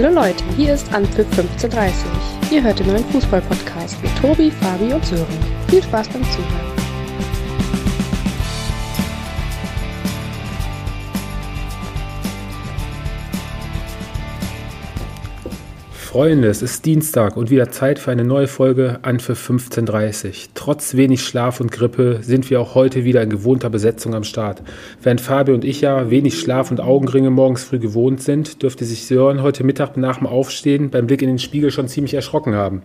[0.00, 2.52] Hallo Leute, hier ist Anpfiff 1530.
[2.52, 5.26] Ihr hört den neuen Fußball-Podcast mit Tobi, Fabi und Sören.
[5.66, 6.67] Viel Spaß beim Zuhören.
[16.18, 20.96] Freunde, es ist Dienstag und wieder Zeit für eine neue Folge an für 15.30 Trotz
[20.96, 24.60] wenig Schlaf und Grippe sind wir auch heute wieder in gewohnter Besetzung am Start.
[25.00, 29.06] Während Fabio und ich ja wenig Schlaf und Augenringe morgens früh gewohnt sind, dürfte sich
[29.06, 32.82] Sören heute Mittag nach dem Aufstehen beim Blick in den Spiegel schon ziemlich erschrocken haben.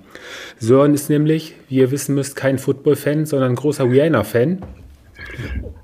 [0.60, 4.60] Sören ist nämlich, wie ihr wissen müsst, kein Football-Fan, sondern ein großer Rihanna-Fan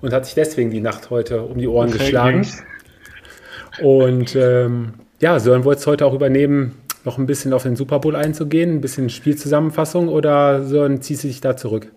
[0.01, 2.45] und hat sich deswegen die Nacht heute um die Ohren okay, geschlagen.
[3.81, 6.75] Und ähm, ja, Sören wollte es heute auch übernehmen,
[7.09, 11.27] noch ein bisschen auf den Super Bowl einzugehen, ein bisschen Spielzusammenfassung oder so, ziehst du
[11.27, 11.91] dich da zurück?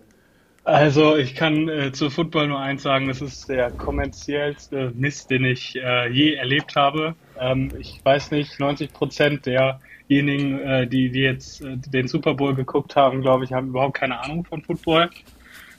[0.63, 5.45] Also ich kann äh, zu Football nur eins sagen, das ist der kommerziellste Mist, den
[5.45, 7.13] ich äh, je erlebt habe.
[7.39, 12.55] Ähm, ich weiß nicht, 90 Prozent derjenigen, äh, die, die jetzt äh, den Super Bowl
[12.55, 15.11] geguckt haben, glaube ich, haben überhaupt keine Ahnung von Football.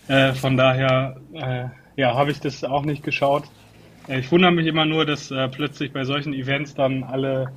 [0.06, 1.64] Äh, von daher, äh,
[1.96, 3.44] ja, habe ich das auch nicht geschaut.
[4.06, 7.50] Ich wundere mich immer nur, dass plötzlich bei solchen Events dann alle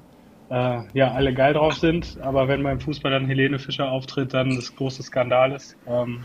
[0.50, 2.18] äh, ja, alle geil drauf sind.
[2.22, 5.76] Aber wenn beim Fußball dann Helene Fischer auftritt, dann das große Skandal ist.
[5.88, 6.24] Ähm,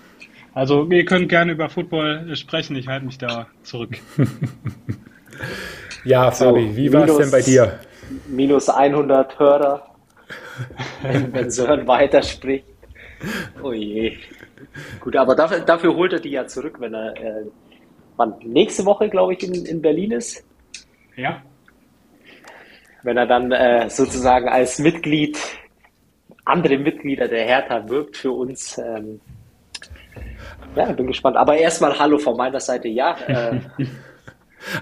[0.54, 3.96] also ihr könnt gerne über Football sprechen, ich halte mich da zurück.
[6.04, 7.80] ja, Fabi, wie war es denn bei dir?
[8.28, 9.86] Minus 100 Hörer,
[11.02, 12.66] wenn, wenn Sören weiterspricht.
[13.62, 14.18] Oh je.
[15.00, 17.44] Gut, aber dafür, dafür holt er die ja zurück, wenn er äh,
[18.16, 20.44] wann, nächste Woche, glaube ich, in, in Berlin ist.
[21.16, 21.42] Ja
[23.02, 25.38] wenn er dann äh, sozusagen als Mitglied,
[26.44, 28.78] andere Mitglieder der Hertha wirkt für uns.
[28.78, 29.20] Ähm,
[30.76, 31.36] ja, bin gespannt.
[31.36, 32.88] Aber erstmal Hallo von meiner Seite.
[32.88, 33.60] Ja, äh,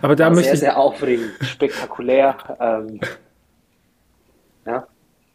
[0.03, 2.37] aber da möchte sehr, sehr aufregend, spektakulär.
[2.61, 3.01] Ähm,
[4.67, 4.87] ja,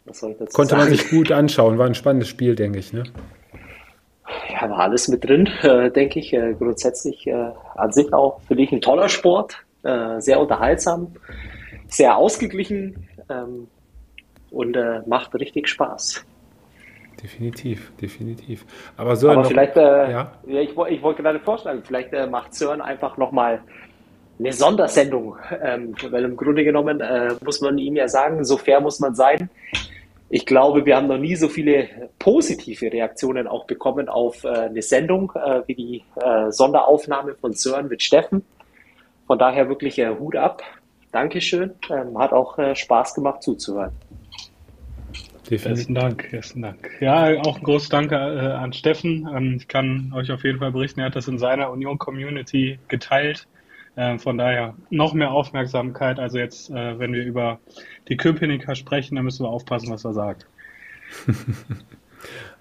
[0.06, 0.84] was soll ich dazu Konnte sagen?
[0.84, 2.94] man sich gut anschauen, war ein spannendes Spiel, denke ich.
[2.94, 3.04] Ne?
[4.54, 6.34] Ja, war alles mit drin, äh, denke ich.
[6.34, 11.16] Äh, grundsätzlich äh, an sich auch für dich ein toller Sport, äh, sehr unterhaltsam
[11.88, 13.68] sehr ausgeglichen ähm,
[14.52, 16.26] und äh, macht richtig Spaß.
[17.22, 18.66] Definitiv, definitiv.
[18.98, 19.34] Aber Sören.
[19.34, 20.32] Aber noch, vielleicht, äh, ja?
[20.46, 20.62] ja?
[20.62, 23.62] ich, ich wollte gerade vorschlagen, vielleicht äh, macht Sören einfach nochmal
[24.38, 28.82] eine Sondersendung, ähm, weil im Grunde genommen äh, muss man ihm ja sagen, so fair
[28.82, 29.50] muss man sein.
[30.30, 31.88] Ich glaube, wir haben noch nie so viele
[32.20, 36.04] positive Reaktionen auch bekommen auf äh, eine Sendung äh, wie die
[36.50, 38.44] Sonderaufnahme von Sören mit Steffen.
[39.28, 40.62] Von daher wirklich Hut ab.
[41.16, 41.72] Dankeschön.
[41.90, 43.94] Ähm, hat auch äh, Spaß gemacht zuzuhören.
[45.50, 46.90] Besten Dank, besten Dank.
[47.00, 49.26] Ja, auch ein großes Danke äh, an Steffen.
[49.34, 53.48] Ähm, ich kann euch auf jeden Fall berichten, er hat das in seiner Union-Community geteilt.
[53.96, 56.20] Äh, von daher noch mehr Aufmerksamkeit.
[56.20, 57.60] Also jetzt, äh, wenn wir über
[58.10, 60.46] die Köpenicker sprechen, dann müssen wir aufpassen, was er sagt.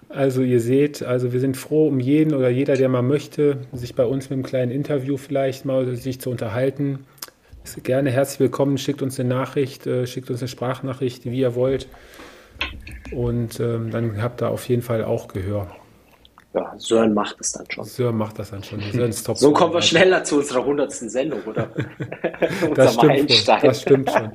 [0.07, 3.95] Also ihr seht, also wir sind froh um jeden oder jeder, der mal möchte, sich
[3.95, 6.99] bei uns mit einem kleinen Interview vielleicht mal sich zu unterhalten
[7.83, 8.77] gerne herzlich willkommen.
[8.77, 11.87] Schickt uns eine Nachricht, äh, schickt uns eine Sprachnachricht, wie ihr wollt.
[13.11, 15.67] Und ähm, dann habt ihr auf jeden Fall auch Gehör.
[16.53, 17.83] Ja, Sören macht es dann schon.
[17.83, 18.79] Sören macht das dann schon.
[18.79, 21.69] Sören ist top so kommen wir schneller zu unserer hundertsten Sendung, oder?
[22.75, 24.31] das, stimmt schon, das stimmt schon.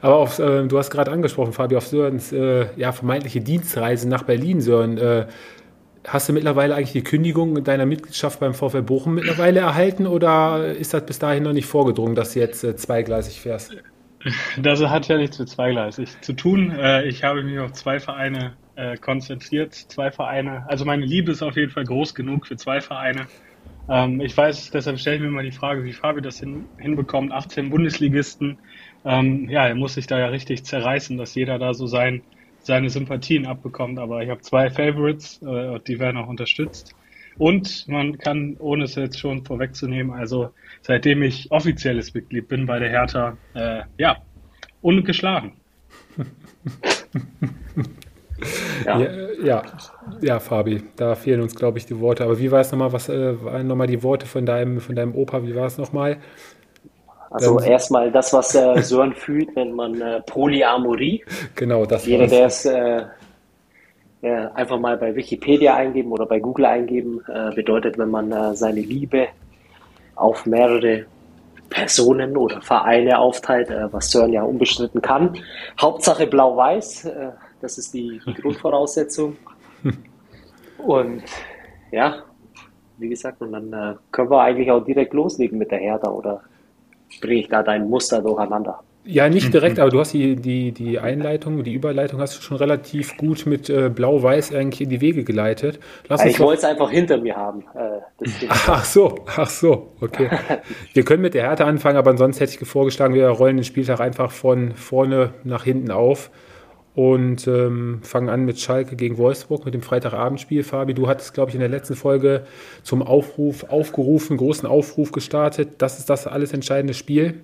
[0.00, 4.22] Aber auf, äh, du hast gerade angesprochen, Fabi, auf Sörens äh, ja, vermeintliche Dienstreise nach
[4.22, 4.96] Berlin, Sören.
[4.96, 5.26] Äh,
[6.08, 10.94] Hast du mittlerweile eigentlich die Kündigung deiner Mitgliedschaft beim VfL Bochum mittlerweile erhalten oder ist
[10.94, 13.76] das bis dahin noch nicht vorgedrungen, dass du jetzt äh, zweigleisig fährst?
[14.60, 16.72] Das hat ja nichts mit zweigleisig zu tun.
[16.72, 19.74] Äh, ich habe mich auf zwei Vereine äh, konzentriert.
[19.74, 20.64] Zwei Vereine.
[20.68, 23.26] Also meine Liebe ist auf jeden Fall groß genug für zwei Vereine.
[23.88, 27.32] Ähm, ich weiß, deshalb stelle ich mir mal die Frage, wie Fabi das hin, hinbekommt.
[27.32, 28.58] 18 Bundesligisten.
[29.04, 32.22] Ähm, ja, er muss sich da ja richtig zerreißen, dass jeder da so sein
[32.68, 33.98] seine Sympathien abbekommt.
[33.98, 36.94] Aber ich habe zwei Favorites, äh, die werden auch unterstützt.
[37.38, 40.50] Und man kann, ohne es jetzt schon vorwegzunehmen, also
[40.82, 44.18] seitdem ich offizielles Mitglied bin bei der Hertha, äh, ja,
[44.82, 45.52] ungeschlagen.
[48.84, 49.00] ja.
[49.00, 49.08] ja.
[49.44, 49.62] Ja,
[50.20, 52.24] ja, Fabi, da fehlen uns, glaube ich, die Worte.
[52.24, 55.14] Aber wie war es nochmal, was äh, waren nochmal die Worte von deinem, von deinem
[55.14, 56.18] Opa, wie war es nochmal?
[57.30, 61.24] Also erstmal das, was äh, Sören fühlt, nennt man äh, Polyamorie.
[61.54, 63.02] Genau, das Jeder, der es äh,
[64.22, 68.54] ja, einfach mal bei Wikipedia eingeben oder bei Google eingeben, äh, bedeutet, wenn man äh,
[68.54, 69.28] seine Liebe
[70.14, 71.04] auf mehrere
[71.70, 75.36] Personen oder Vereine aufteilt, äh, was Sören ja unbestritten kann.
[75.80, 77.30] Hauptsache blau-weiß, äh,
[77.60, 79.36] das ist die, die Grundvoraussetzung.
[80.78, 81.22] Und
[81.90, 82.22] ja,
[82.98, 86.42] wie gesagt, und dann äh, können wir eigentlich auch direkt loslegen mit der Hertha oder
[87.20, 88.80] bringe ich da dein Muster durcheinander?
[89.10, 92.58] Ja, nicht direkt, aber du hast die, die, die Einleitung, die Überleitung hast du schon
[92.58, 95.80] relativ gut mit äh, Blau-Weiß eigentlich in die Wege geleitet.
[96.08, 97.64] Lass ich wollte es einfach hinter mir haben.
[97.74, 100.28] Äh, ach so, ach so, okay.
[100.92, 104.00] wir können mit der Härte anfangen, aber ansonsten hätte ich vorgeschlagen, wir rollen den Spieltag
[104.00, 106.30] einfach von vorne nach hinten auf
[106.98, 110.64] und ähm, fangen an mit Schalke gegen Wolfsburg mit dem Freitagabendspiel.
[110.64, 112.44] Fabi, du hattest, glaube ich, in der letzten Folge
[112.82, 115.74] zum Aufruf aufgerufen, großen Aufruf gestartet.
[115.78, 117.40] Das ist das alles entscheidende Spiel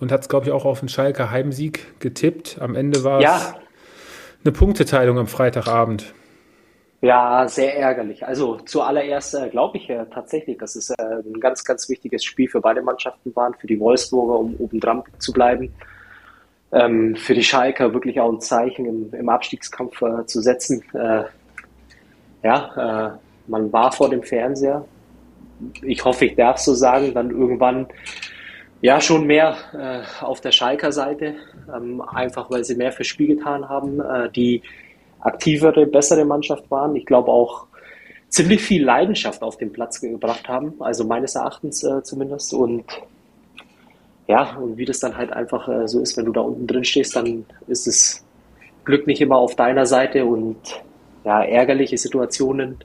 [0.00, 2.56] und hat es, glaube ich, auch auf einen Schalker Heimsieg getippt.
[2.60, 3.36] Am Ende war ja.
[3.36, 3.54] es
[4.44, 6.12] eine Punkteteilung am Freitagabend.
[7.00, 8.26] Ja, sehr ärgerlich.
[8.26, 12.48] Also zuallererst äh, glaube ich äh, tatsächlich, dass es äh, ein ganz, ganz wichtiges Spiel
[12.48, 15.72] für beide Mannschaften war, für die Wolfsburger, um oben dran zu bleiben.
[16.74, 20.82] Ähm, für die Schalker wirklich auch ein Zeichen im, im Abstiegskampf äh, zu setzen.
[20.92, 21.24] Äh,
[22.42, 24.84] ja, äh, man war vor dem Fernseher.
[25.82, 27.86] Ich hoffe, ich darf so sagen, dann irgendwann
[28.84, 31.36] ja, schon mehr äh, auf der Schalker Seite,
[31.74, 34.62] ähm, einfach weil sie mehr fürs Spiel getan haben, äh, die
[35.20, 36.94] aktivere, bessere Mannschaft waren.
[36.94, 37.66] Ich glaube auch
[38.28, 42.52] ziemlich viel Leidenschaft auf den Platz gebracht haben, also meines Erachtens äh, zumindest.
[42.52, 42.84] Und
[44.26, 46.84] ja, und wie das dann halt einfach äh, so ist, wenn du da unten drin
[46.84, 48.24] stehst, dann ist es
[48.84, 50.58] Glück nicht immer auf deiner Seite und
[51.24, 52.78] ja, ärgerliche Situationen,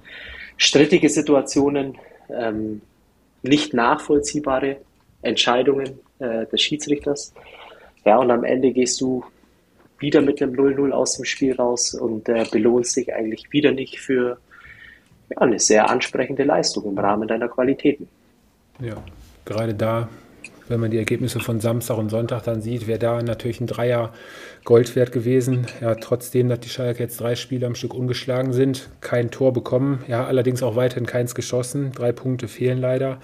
[0.57, 1.97] strittige Situationen,
[2.29, 2.81] ähm,
[3.41, 4.77] nicht nachvollziehbare
[5.21, 7.33] Entscheidungen äh, des Schiedsrichters.
[8.05, 9.23] Ja, und am Ende gehst du
[9.97, 13.99] wieder mit einem 0-0 aus dem Spiel raus und äh, belohnst dich eigentlich wieder nicht
[13.99, 14.39] für
[15.29, 18.07] ja, eine sehr ansprechende Leistung im Rahmen deiner Qualitäten.
[18.79, 19.03] Ja,
[19.45, 20.07] gerade da
[20.69, 24.13] wenn man die Ergebnisse von Samstag und Sonntag dann sieht, wäre da natürlich ein Dreier
[24.63, 25.67] Gold wert gewesen.
[25.81, 30.03] Ja, trotzdem, dass die Schalke jetzt drei Spiele am Stück ungeschlagen sind, kein Tor bekommen.
[30.07, 31.91] Ja, allerdings auch weiterhin keins geschossen.
[31.93, 33.19] Drei Punkte fehlen leider.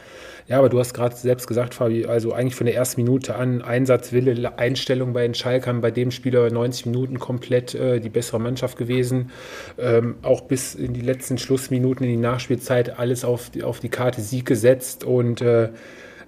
[0.48, 3.64] Ja, aber du hast gerade selbst gesagt, Fabi, also eigentlich von der ersten Minute an
[3.64, 8.78] Einsatzwille, Einstellung bei den Schalkern, bei dem Spieler 90 Minuten komplett äh, die bessere Mannschaft
[8.78, 9.32] gewesen.
[9.80, 13.90] Ähm, auch bis in die letzten Schlussminuten in die Nachspielzeit alles auf die, auf die
[13.90, 15.70] Karte Sieg gesetzt und äh,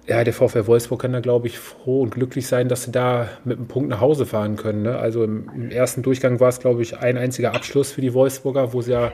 [0.08, 3.28] ja, der VfL Wolfsburg kann da, glaube ich, froh und glücklich sein, dass sie da
[3.44, 4.82] mit einem Punkt nach Hause fahren können.
[4.82, 4.96] Ne?
[4.96, 8.72] Also im, im, ersten Durchgang war es, glaube ich, ein einziger Abschluss für die Wolfsburger,
[8.72, 9.12] wo sie ja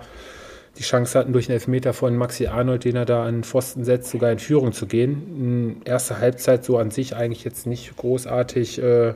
[0.78, 4.10] die Chance hatten, durch einen Elfmeter von Maxi Arnold, den er da an Pfosten setzt,
[4.10, 5.82] sogar in Führung zu gehen.
[5.84, 9.14] Erste Halbzeit so an sich eigentlich jetzt nicht großartig äh,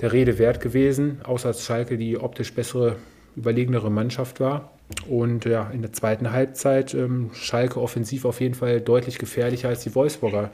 [0.00, 2.96] der Rede wert gewesen, außer dass Schalke die optisch bessere,
[3.36, 4.72] überlegenere Mannschaft war.
[5.08, 9.82] Und ja, in der zweiten Halbzeit ähm, Schalke offensiv auf jeden Fall deutlich gefährlicher als
[9.82, 10.50] die Wolfsburger.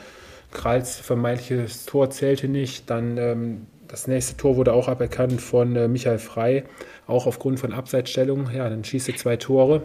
[0.52, 2.88] Kralls vermeintliches Tor zählte nicht.
[2.88, 6.64] Dann ähm, das nächste Tor wurde auch aberkannt von äh, Michael Frei,
[7.06, 8.48] auch aufgrund von Abseitsstellung.
[8.54, 9.82] Ja, dann schießt du zwei Tore,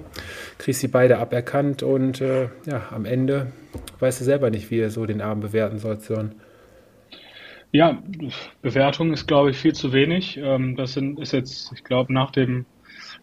[0.58, 3.52] kriegst sie beide aberkannt und äh, ja, am Ende
[4.00, 6.36] weißt du selber nicht, wie du so den Abend bewerten sollst, Sören.
[7.72, 8.02] Ja,
[8.62, 10.38] Bewertung ist, glaube ich, viel zu wenig.
[10.38, 12.66] Ähm, das sind, ist jetzt, ich glaube, nach dem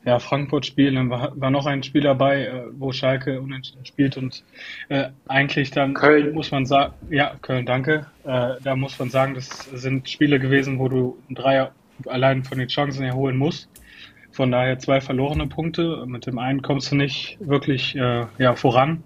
[0.05, 4.45] ja, Frankfurt-Spiel, dann war, war noch ein Spiel dabei, äh, wo Schalke unentschieden spielt und
[4.89, 6.35] äh, eigentlich dann Köln.
[6.35, 8.06] muss man sagen, ja, Köln, danke.
[8.25, 11.73] Äh, da muss man sagen, das sind Spiele gewesen, wo du ein Dreier
[12.06, 13.69] allein von den Chancen erholen musst.
[14.31, 16.05] Von daher zwei verlorene Punkte.
[16.06, 19.03] Mit dem einen kommst du nicht wirklich äh, ja, voran.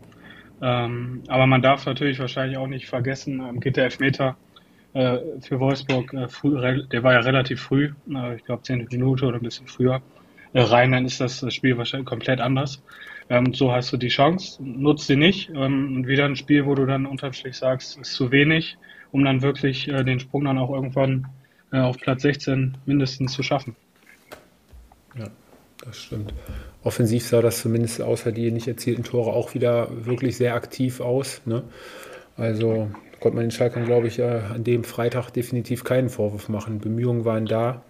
[0.61, 4.37] Ähm, aber man darf natürlich wahrscheinlich auch nicht vergessen, ähm, geht der Elfmeter
[4.95, 9.25] äh, für Wolfsburg äh, früh, der war ja relativ früh, äh, ich glaube zehn Minuten
[9.26, 10.02] oder ein bisschen früher.
[10.52, 12.83] Äh, rein, dann ist das Spiel wahrscheinlich komplett anders.
[13.31, 15.50] Ähm, so hast du die Chance, nutzt sie nicht.
[15.50, 18.78] Ähm, und wieder ein Spiel, wo du dann unterm Strich sagst, ist zu wenig,
[19.12, 21.28] um dann wirklich äh, den Sprung dann auch irgendwann
[21.73, 23.76] äh, auf Platz 16 mindestens zu schaffen.
[25.19, 25.26] Ja,
[25.85, 26.33] das stimmt.
[26.83, 31.43] Offensiv sah das zumindest außer die nicht erzielten Tore auch wieder wirklich sehr aktiv aus.
[31.45, 31.64] Ne?
[32.37, 32.90] Also
[33.21, 36.78] konnte man den Schalkern, glaube ich, äh, an dem Freitag definitiv keinen Vorwurf machen.
[36.78, 37.83] Bemühungen waren da.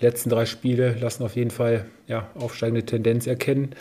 [0.00, 3.74] Die letzten drei Spiele lassen auf jeden Fall ja, aufsteigende Tendenz erkennen.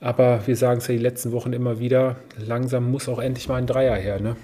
[0.00, 3.56] Aber wir sagen es ja die letzten Wochen immer wieder, langsam muss auch endlich mal
[3.56, 4.18] ein Dreier her.
[4.20, 4.36] Ne?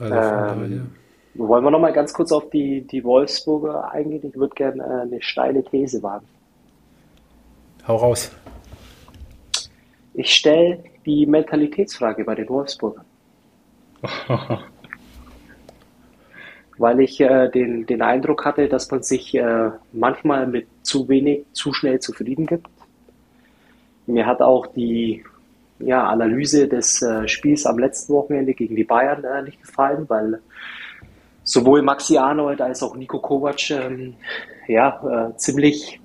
[0.00, 0.90] Also ähm,
[1.34, 4.22] wollen wir noch mal ganz kurz auf die, die Wolfsburger eingehen?
[4.24, 6.26] Ich würde gerne äh, eine steile These wagen.
[7.86, 8.32] Hau raus.
[10.14, 13.04] Ich stelle die Mentalitätsfrage bei den Wolfsburgern.
[16.78, 21.44] weil ich äh, den, den Eindruck hatte, dass man sich äh, manchmal mit zu wenig
[21.52, 22.68] zu schnell zufrieden gibt.
[24.06, 25.24] Mir hat auch die
[25.80, 30.40] ja, Analyse des äh, Spiels am letzten Wochenende gegen die Bayern äh, nicht gefallen, weil
[31.44, 34.14] sowohl Maxi Arnold als auch Nico Kovac ähm,
[34.66, 36.00] ja, äh, ziemlich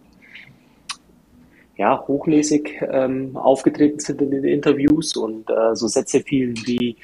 [1.75, 6.95] ja, hochnäsig ähm, aufgetreten sind in den Interviews und äh, so Sätze fielen wie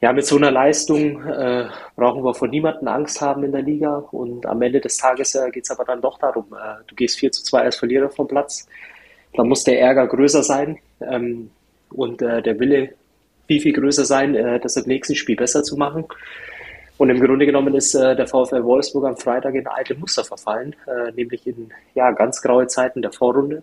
[0.00, 3.96] ja, mit so einer Leistung äh, brauchen wir vor niemanden Angst haben in der Liga.
[4.12, 7.18] Und am Ende des Tages äh, geht es aber dann doch darum, äh, du gehst
[7.18, 8.68] 4 zu 2 als Verlierer vom Platz.
[9.34, 11.50] Da muss der Ärger größer sein ähm,
[11.90, 12.94] und äh, der Wille
[13.48, 16.04] viel, viel größer sein, äh, das im nächsten Spiel besser zu machen.
[16.96, 20.74] Und im Grunde genommen ist äh, der VfL Wolfsburg am Freitag in alte Muster verfallen,
[21.14, 23.62] nämlich in ja, ganz graue Zeiten der Vorrunde.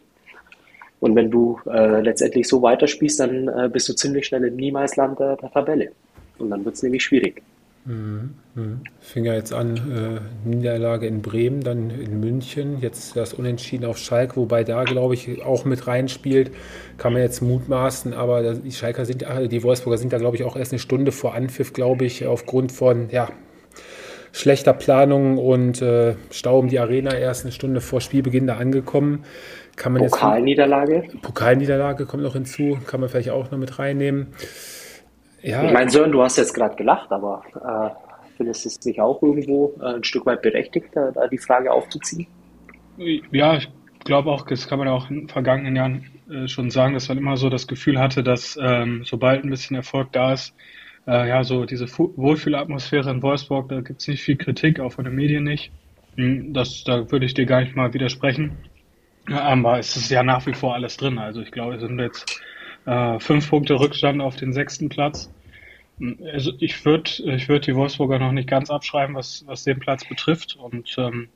[1.01, 5.51] Und wenn du letztendlich so weiterspielst, dann bist du ziemlich schnell im Niemeisland der, der
[5.51, 5.92] Tabelle.
[6.38, 7.42] Und dann wird es nämlich schwierig.
[7.86, 8.32] Mhm.
[8.56, 8.82] Mhm.
[9.00, 13.98] Fing ja jetzt an, äh, Niederlage in Bremen, dann in München, jetzt das Unentschieden auf
[13.98, 16.51] Schalke, wobei da, glaube ich, auch mit reinspielt,
[16.98, 20.56] kann man jetzt mutmaßen, aber die Schalker sind, die Wolfsburger sind da, glaube ich, auch
[20.56, 23.30] erst eine Stunde vor Anpfiff, glaube ich, aufgrund von, ja,
[24.32, 29.24] schlechter Planung und äh, Stau um die Arena erst eine Stunde vor Spielbeginn da angekommen.
[29.77, 31.04] Kann man Pokalniederlage?
[31.04, 34.27] Jetzt, Pokalniederlage kommt noch hinzu, kann man vielleicht auch noch mit reinnehmen.
[35.46, 35.64] Ja.
[35.64, 39.22] Ich meine, Sören, du hast jetzt gerade gelacht, aber äh, findest du es nicht auch
[39.22, 42.25] irgendwo äh, ein Stück weit berechtigt, da, da, die Frage aufzuziehen?
[42.98, 43.70] Ja, ich
[44.04, 47.20] glaube auch, das kann man auch in den vergangenen Jahren äh, schon sagen, dass man
[47.20, 50.56] immer so das Gefühl hatte, dass ähm, sobald ein bisschen Erfolg da ist,
[51.06, 55.06] äh, ja, so diese Wohlfühlatmosphäre in Wolfsburg, da gibt es nicht viel Kritik, auch von
[55.06, 55.72] den Medien nicht.
[56.16, 58.58] Hm, das, da würde ich dir gar nicht mal widersprechen.
[59.32, 61.20] Aber es ist ja nach wie vor alles drin.
[61.20, 62.42] Also ich glaube, es sind jetzt
[62.86, 65.32] äh, fünf Punkte Rückstand auf den sechsten Platz.
[66.34, 70.08] Also ich würde ich würd die Wolfsburger noch nicht ganz abschreiben, was, was den Platz
[70.08, 70.56] betrifft.
[70.56, 71.30] Und ähm,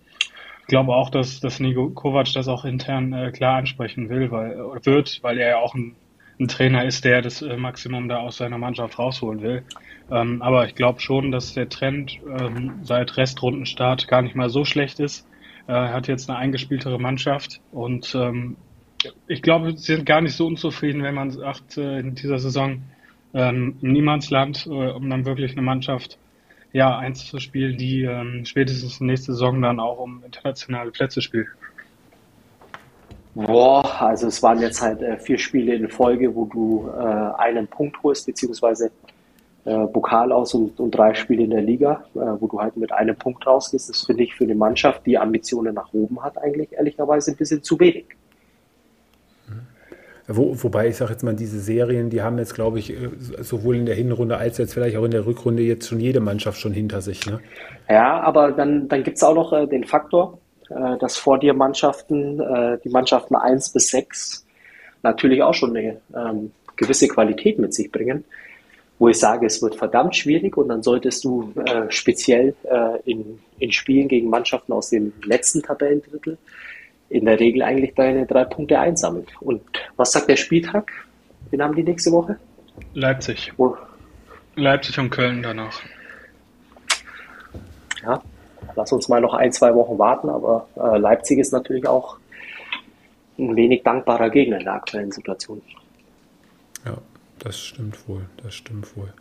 [0.67, 5.19] glaube auch, dass, dass Nico Kovac das auch intern äh, klar ansprechen will, weil wird,
[5.21, 5.95] weil er ja auch ein,
[6.39, 9.63] ein Trainer ist, der das äh, Maximum da aus seiner Mannschaft rausholen will.
[10.11, 14.63] Ähm, aber ich glaube schon, dass der Trend ähm, seit Restrundenstart gar nicht mal so
[14.63, 15.27] schlecht ist.
[15.67, 18.55] Äh, er hat jetzt eine eingespieltere Mannschaft und ähm,
[19.27, 22.81] ich glaube, sie sind gar nicht so unzufrieden, wenn man sagt, äh, in dieser Saison
[23.33, 26.17] ähm, Niemandsland, äh, um dann wirklich eine Mannschaft
[26.71, 31.47] ja, einzuspielen, die ähm, spätestens nächste Saison dann auch um internationale Plätze spielt.
[33.35, 37.67] Boah, also es waren jetzt halt äh, vier Spiele in Folge, wo du äh, einen
[37.67, 38.91] Punkt holst, beziehungsweise
[39.65, 42.91] äh, Pokal aus und, und, drei Spiele in der Liga, äh, wo du halt mit
[42.91, 43.89] einem Punkt rausgehst.
[43.89, 47.63] Das finde ich für eine Mannschaft, die Ambitionen nach oben hat, eigentlich ehrlicherweise ein bisschen
[47.63, 48.05] zu wenig.
[50.31, 53.09] Wo, wobei ich sage jetzt mal, diese Serien, die haben jetzt, glaube ich, äh,
[53.39, 56.59] sowohl in der Hinrunde als jetzt vielleicht auch in der Rückrunde jetzt schon jede Mannschaft
[56.59, 57.25] schon hinter sich.
[57.25, 57.39] Ne?
[57.89, 60.37] Ja, aber dann, dann gibt es auch noch äh, den Faktor,
[60.69, 64.45] äh, dass vor dir Mannschaften, äh, die Mannschaften 1 bis 6
[65.01, 68.23] natürlich auch schon eine ähm, gewisse Qualität mit sich bringen,
[68.99, 73.39] wo ich sage, es wird verdammt schwierig und dann solltest du äh, speziell äh, in,
[73.57, 76.37] in Spielen gegen Mannschaften aus dem letzten Tabellendrittel
[77.09, 79.29] in der Regel eigentlich deine drei Punkte einsammelt.
[79.41, 79.61] Und
[79.95, 80.91] was sagt der Spieltag?
[81.49, 82.37] Wen haben die nächste Woche?
[82.93, 83.51] Leipzig.
[83.57, 83.75] Wo?
[84.55, 85.81] Leipzig und Köln danach.
[88.03, 88.21] Ja,
[88.75, 92.17] lass uns mal noch ein, zwei Wochen warten, aber äh, Leipzig ist natürlich auch
[93.37, 95.61] ein wenig dankbarer Gegner in der aktuellen Situation.
[96.85, 96.97] Ja,
[97.39, 99.13] das stimmt wohl, das stimmt wohl.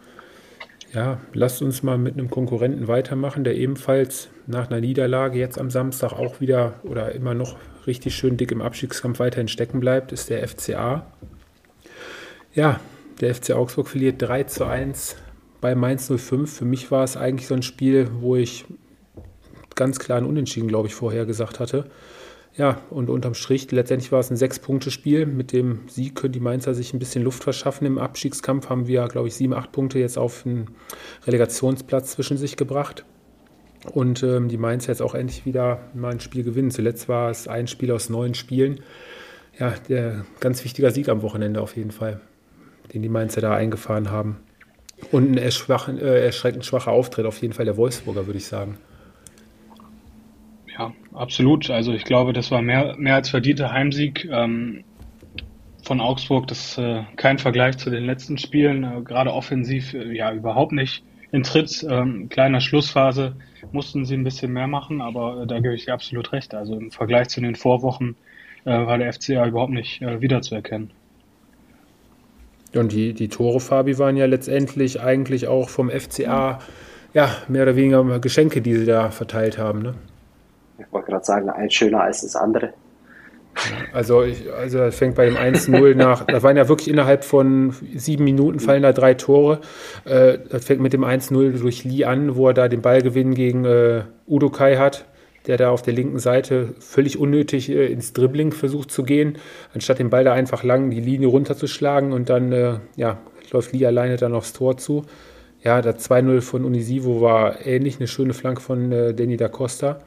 [0.93, 5.71] Ja, lasst uns mal mit einem Konkurrenten weitermachen, der ebenfalls nach einer Niederlage jetzt am
[5.71, 7.57] Samstag auch wieder oder immer noch
[7.89, 11.11] richtig schön dick im Abstiegskampf weiterhin stecken bleibt, ist der FCA.
[12.55, 12.81] Ja,
[13.21, 15.17] der FC Augsburg verliert 3 zu 1
[15.61, 16.59] bei Mainz 05.
[16.59, 18.65] Für mich war es eigentlich so ein Spiel, wo ich
[19.75, 21.91] ganz klar ein Unentschieden, glaube ich, vorher gesagt hatte.
[22.57, 25.27] Ja, und unterm Strich, letztendlich war es ein Sechs-Punkte-Spiel.
[25.27, 27.87] Mit dem Sieg können die Mainzer sich ein bisschen Luft verschaffen.
[27.87, 30.71] Im Abstiegskampf haben wir, glaube ich, sieben, acht Punkte jetzt auf einen
[31.27, 33.05] Relegationsplatz zwischen sich gebracht.
[33.93, 36.71] Und ähm, die Mainz jetzt auch endlich wieder mal ein Spiel gewinnen.
[36.71, 38.81] Zuletzt war es ein Spiel aus neun Spielen.
[39.59, 42.21] Ja, der ganz wichtiger Sieg am Wochenende auf jeden Fall,
[42.93, 44.37] den die Mainzer da eingefahren haben.
[45.13, 48.79] Und ein äh, erschreckend schwacher Auftritt auf jeden Fall der Wolfsburger, würde ich sagen.
[50.77, 51.71] Ja, absolut.
[51.71, 54.85] Also ich glaube, das war mehr, mehr als verdienter Heimsieg ähm,
[55.83, 56.47] von Augsburg.
[56.49, 58.85] Das ist äh, kein Vergleich zu den letzten Spielen.
[58.85, 61.87] Äh, gerade offensiv äh, ja überhaupt nicht in Tritt.
[61.89, 63.37] Ähm, kleiner Schlussphase
[63.73, 66.55] mussten sie ein bisschen mehr machen, aber äh, da gebe ich dir absolut recht.
[66.55, 68.17] Also im Vergleich zu den Vorwochen
[68.65, 70.91] äh, war der FCA überhaupt nicht äh, wiederzuerkennen.
[72.75, 76.59] Und die, die Tore, Fabi, waren ja letztendlich eigentlich auch vom FCA
[77.15, 79.83] ja, mehr oder weniger Geschenke, die sie da verteilt haben.
[79.83, 79.95] Ne?
[80.79, 82.75] Ich wollte gerade sagen, eins schöner als das andere.
[83.93, 87.75] Also, ich, also es fängt bei dem 1-0 nach, da waren ja wirklich innerhalb von
[87.95, 89.61] sieben Minuten fallen da drei Tore.
[90.05, 93.65] Äh, das fängt mit dem 1-0 durch Lee an, wo er da den Ballgewinn gegen
[93.65, 95.07] äh, Udo Kai hat,
[95.47, 99.39] der da auf der linken Seite völlig unnötig äh, ins Dribbling versucht zu gehen,
[99.75, 103.19] anstatt den Ball da einfach lang die Linie runterzuschlagen und dann äh, ja,
[103.51, 105.05] läuft Lee alleine dann aufs Tor zu.
[105.65, 109.99] Ja, das 2-0 von Unisivo war ähnlich, eine schöne Flanke von Danny da Costa.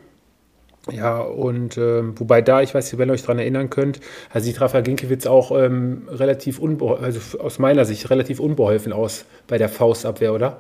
[0.90, 4.00] Ja, und äh, wobei da, ich weiß nicht, wenn ihr euch daran erinnern könnt,
[4.34, 9.26] also sieht Rafa Ginkiewicz auch ähm, relativ unbeholfen, also aus meiner Sicht relativ unbeholfen aus
[9.48, 10.60] bei der Faustabwehr, oder?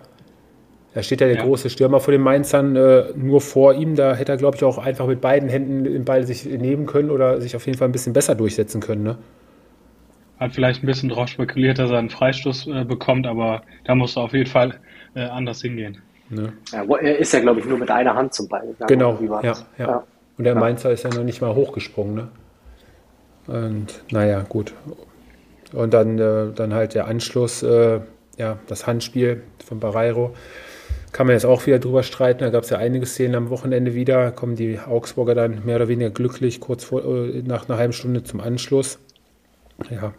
[0.94, 1.44] Da steht ja der ja.
[1.44, 3.96] große Stürmer vor den Mainzern äh, nur vor ihm.
[3.96, 7.10] Da hätte er, glaube ich, auch einfach mit beiden Händen den Ball sich nehmen können
[7.10, 9.04] oder sich auf jeden Fall ein bisschen besser durchsetzen können.
[9.04, 9.18] Ne?
[10.38, 14.18] Hat vielleicht ein bisschen drauf spekuliert, dass er einen Freistoß äh, bekommt, aber da muss
[14.18, 14.80] er auf jeden Fall
[15.16, 16.02] äh, anders hingehen.
[16.30, 16.54] Ne?
[16.74, 18.88] Ja, er ist ja, glaube ich, nur mit einer Hand zum Ball gegangen.
[18.88, 20.04] Genau, ja, ja, ja,
[20.38, 22.16] Und der Mainzer ist ja noch nicht mal hochgesprungen.
[22.16, 22.28] Ne?
[23.48, 24.74] Und naja, gut.
[25.74, 28.00] Und dann, äh, dann halt der Anschluss, äh,
[28.38, 30.34] ja, das Handspiel von Barreiro
[31.12, 32.40] kann man jetzt auch wieder drüber streiten.
[32.40, 34.32] Da gab es ja einige Szenen am Wochenende wieder.
[34.32, 38.24] Kommen die Augsburger dann mehr oder weniger glücklich kurz vor, äh, nach einer halben Stunde
[38.24, 39.00] zum Anschluss.
[39.90, 40.14] Ja.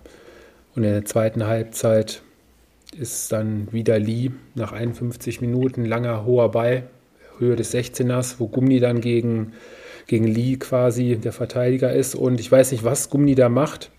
[0.74, 2.22] Und in der zweiten Halbzeit
[2.98, 6.84] ist dann wieder Lee nach 51 Minuten langer hoher Ball,
[7.38, 9.54] Höhe des 16ers, wo Gummi dann gegen,
[10.06, 12.14] gegen Lee quasi der Verteidiger ist.
[12.14, 13.90] Und ich weiß nicht, was Gummi da macht,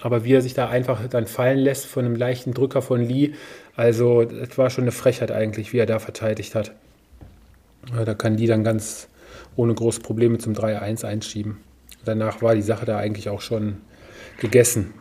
[0.00, 3.32] aber wie er sich da einfach dann fallen lässt von einem leichten Drücker von Lee,
[3.76, 6.72] also es war schon eine Frechheit eigentlich, wie er da verteidigt hat.
[8.04, 9.08] Da kann die dann ganz
[9.56, 11.58] ohne große Probleme zum 3-1 einschieben.
[12.04, 13.78] Danach war die Sache da eigentlich auch schon
[14.38, 14.94] gegessen.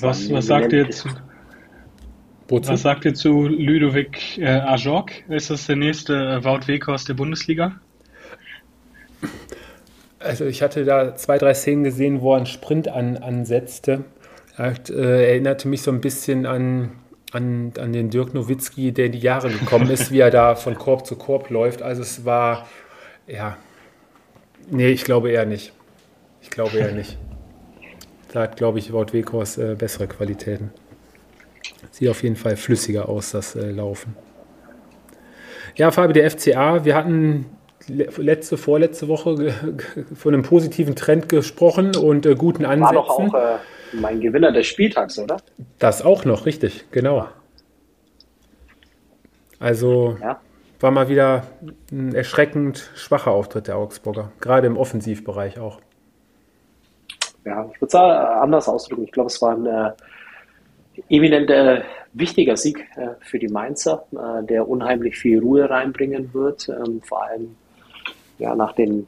[0.00, 1.08] Was, was sagt ihr zu,
[2.48, 5.10] was sagt ihr zu Ludovic äh, Ajok?
[5.28, 7.80] Ist das der nächste äh, Wout Weghorst der Bundesliga?
[10.20, 14.04] Also ich hatte da zwei, drei Szenen gesehen, wo er einen Sprint an, ansetzte.
[14.56, 16.92] Er äh, erinnerte mich so ein bisschen an
[17.32, 20.76] an, an den Dirk Nowitzki, der in die Jahre gekommen ist, wie er da von
[20.76, 21.82] Korb zu Korb läuft.
[21.82, 22.68] Also es war,
[23.26, 23.56] ja,
[24.68, 25.72] nee, ich glaube eher nicht.
[26.42, 27.18] Ich glaube eher nicht.
[28.32, 30.70] Da hat, glaube ich, Wout Weghorst äh, bessere Qualitäten.
[31.90, 34.16] Sieht auf jeden Fall flüssiger aus, das äh, Laufen.
[35.76, 37.46] Ja, Fabi, der FCA, wir hatten
[38.16, 39.52] letzte, vorletzte Woche
[40.14, 42.96] von einem positiven Trend gesprochen und äh, guten Ansätzen.
[42.96, 43.58] War doch auch äh,
[43.92, 45.38] mein Gewinner des Spieltags, oder?
[45.78, 47.28] Das auch noch, richtig, genau.
[49.58, 50.40] Also ja.
[50.80, 51.44] war mal wieder
[51.92, 55.80] ein erschreckend schwacher Auftritt der Augsburger, gerade im Offensivbereich auch.
[57.44, 59.04] Ja, ich würde es anders ausdrücken.
[59.04, 59.92] Ich glaube, es war ein äh,
[61.08, 66.68] eminent äh, wichtiger Sieg äh, für die Mainzer, äh, der unheimlich viel Ruhe reinbringen wird,
[66.68, 67.56] ähm, vor allem
[68.40, 69.06] ja, nach, dem,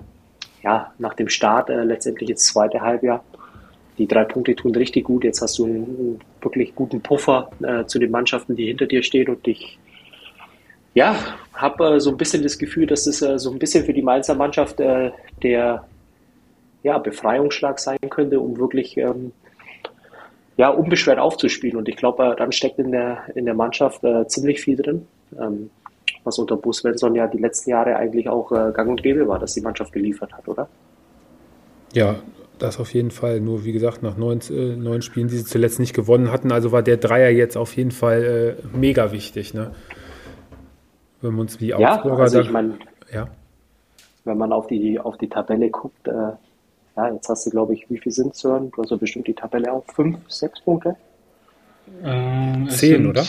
[0.62, 3.24] ja, nach dem Start äh, letztendlich ins zweite Halbjahr
[3.98, 5.24] die drei Punkte tun richtig gut.
[5.24, 9.28] Jetzt hast du einen wirklich guten Puffer äh, zu den Mannschaften, die hinter dir stehen
[9.28, 9.78] und ich
[10.94, 11.16] ja,
[11.54, 14.02] habe äh, so ein bisschen das Gefühl, dass es äh, so ein bisschen für die
[14.02, 15.10] Mainzer Mannschaft äh,
[15.42, 15.84] der
[16.82, 19.32] ja, Befreiungsschlag sein könnte, um wirklich ähm,
[20.56, 21.76] ja, unbeschwert aufzuspielen.
[21.76, 25.06] Und ich glaube, äh, dann steckt in der, in der Mannschaft äh, ziemlich viel drin,
[25.40, 25.70] ähm,
[26.24, 29.54] was unter Bus Svensson ja die letzten Jahre eigentlich auch gang und gäbe war, dass
[29.54, 30.68] die Mannschaft geliefert hat, oder?
[31.92, 32.16] Ja,
[32.58, 33.40] das auf jeden Fall.
[33.40, 36.72] Nur wie gesagt, nach neun, äh, neun Spielen, die sie zuletzt nicht gewonnen hatten, also
[36.72, 39.52] war der Dreier jetzt auf jeden Fall äh, mega wichtig.
[39.52, 39.72] Ne?
[41.20, 42.78] Wenn wir uns die ja, Augsburger also ich mein,
[43.12, 43.28] ja.
[44.24, 46.32] Wenn man auf die, auf die Tabelle guckt, äh,
[46.96, 48.70] ja, jetzt hast du, glaube ich, wie viel sind es, Sören?
[48.70, 50.94] Du hast ja bestimmt die Tabelle auf fünf, sechs Punkte?
[52.04, 53.24] Ähm, zehn, oder?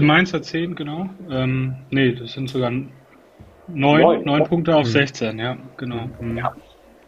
[0.00, 1.08] Mainz hat zehn, genau.
[1.30, 2.86] Ähm, nee, das sind sogar neun,
[3.68, 4.90] neun, neun Punkte auf mhm.
[4.90, 6.08] 16, ja, genau.
[6.20, 6.38] Mhm.
[6.38, 6.54] Ja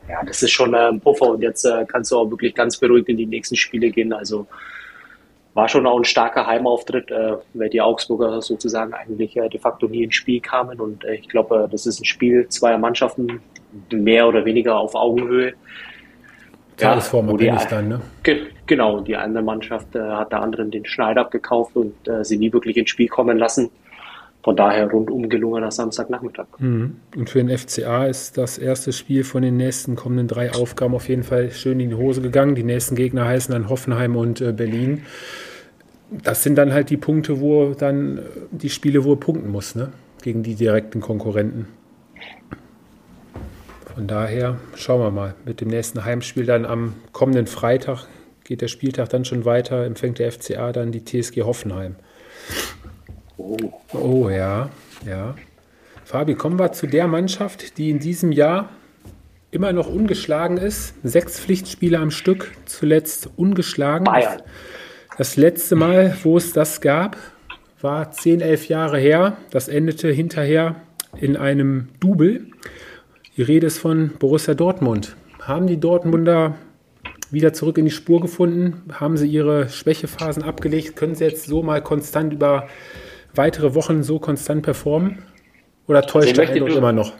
[0.08, 3.08] ja, das ist schon ein Puffer und jetzt äh, kannst du auch wirklich ganz beruhigt
[3.08, 4.12] in die nächsten Spiele gehen.
[4.12, 4.46] Also
[5.54, 9.86] war schon auch ein starker Heimauftritt, äh, weil die Augsburger sozusagen eigentlich äh, de facto
[9.86, 10.80] nie ins Spiel kamen.
[10.80, 13.40] Und äh, ich glaube, äh, das ist ein Spiel zweier Mannschaften,
[13.92, 15.52] mehr oder weniger auf Augenhöhe.
[16.76, 18.00] Tagesform ja, abhängig dann, ne?
[18.22, 22.52] Ge genau, die eine Mannschaft äh, hat der anderen den Schneid abgekauft und sie nie
[22.52, 23.70] wirklich ins Spiel kommen lassen
[24.48, 26.46] von daher rundum gelungener Samstagnachmittag.
[26.58, 26.96] Mhm.
[27.14, 31.08] Und für den FCA ist das erste Spiel von den nächsten kommenden drei Aufgaben auf
[31.08, 32.54] jeden Fall schön in die Hose gegangen.
[32.54, 35.02] Die nächsten Gegner heißen dann Hoffenheim und äh, Berlin.
[36.10, 39.74] Das sind dann halt die Punkte, wo dann äh, die Spiele, wo er punkten muss,
[39.74, 39.92] ne?
[40.22, 41.68] gegen die direkten Konkurrenten.
[43.94, 45.34] Von daher schauen wir mal.
[45.44, 48.06] Mit dem nächsten Heimspiel dann am kommenden Freitag
[48.48, 51.96] geht der Spieltag dann schon weiter, empfängt der FCA dann die TSG Hoffenheim.
[53.36, 53.58] Oh.
[53.92, 54.70] oh ja,
[55.06, 55.34] ja.
[56.06, 58.70] Fabi, kommen wir zu der Mannschaft, die in diesem Jahr
[59.50, 60.94] immer noch ungeschlagen ist.
[61.02, 64.04] Sechs Pflichtspiele am Stück, zuletzt ungeschlagen.
[64.04, 64.40] Bayern.
[65.18, 67.18] Das letzte Mal, wo es das gab,
[67.82, 69.36] war zehn, elf Jahre her.
[69.50, 70.76] Das endete hinterher
[71.20, 72.46] in einem Double.
[73.36, 75.16] Die Rede ist von Borussia Dortmund.
[75.42, 76.56] Haben die Dortmunder
[77.30, 78.82] wieder zurück in die Spur gefunden?
[78.92, 80.96] Haben sie ihre Schwächephasen abgelegt?
[80.96, 82.68] Können sie jetzt so mal konstant über
[83.34, 85.18] weitere Wochen so konstant performen?
[85.86, 87.12] Oder täuscht der Eindruck immer noch?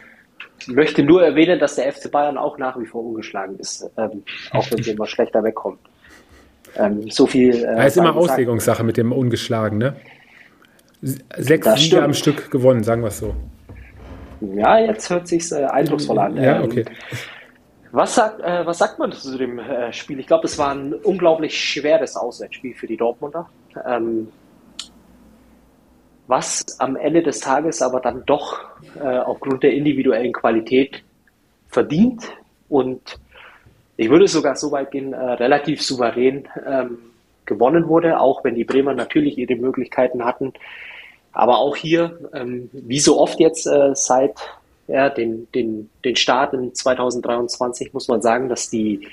[0.59, 4.23] Ich möchte nur erwähnen, dass der FC Bayern auch nach wie vor ungeschlagen ist, ähm,
[4.51, 5.79] auch wenn sie immer schlechter wegkommt.
[6.75, 7.63] Ähm, so viel.
[7.63, 9.95] Äh, ist immer Auslegungssache mit dem Ungeschlagen, ne?
[11.01, 13.33] Sechs das Siege am Stück gewonnen, sagen wir es so.
[14.41, 16.37] Ja, jetzt hört sich äh, eindrucksvoll an.
[16.37, 16.85] Ja, ähm, okay.
[17.91, 20.19] Was sagt, äh, was sagt man zu dem äh, Spiel?
[20.19, 23.49] Ich glaube, es war ein unglaublich schweres Auswärtsspiel für die Dortmunder.
[23.85, 24.31] Ähm,
[26.27, 28.59] was am Ende des Tages aber dann doch
[29.01, 31.03] äh, aufgrund der individuellen Qualität
[31.67, 32.23] verdient
[32.67, 33.19] und
[33.97, 36.99] ich würde sogar so weit gehen, äh, relativ souverän ähm,
[37.45, 40.53] gewonnen wurde, auch wenn die Bremer natürlich ihre Möglichkeiten hatten.
[41.31, 44.39] Aber auch hier, ähm, wie so oft jetzt äh, seit
[44.89, 49.07] ja, den, den, den Start in 2023, muss man sagen, dass die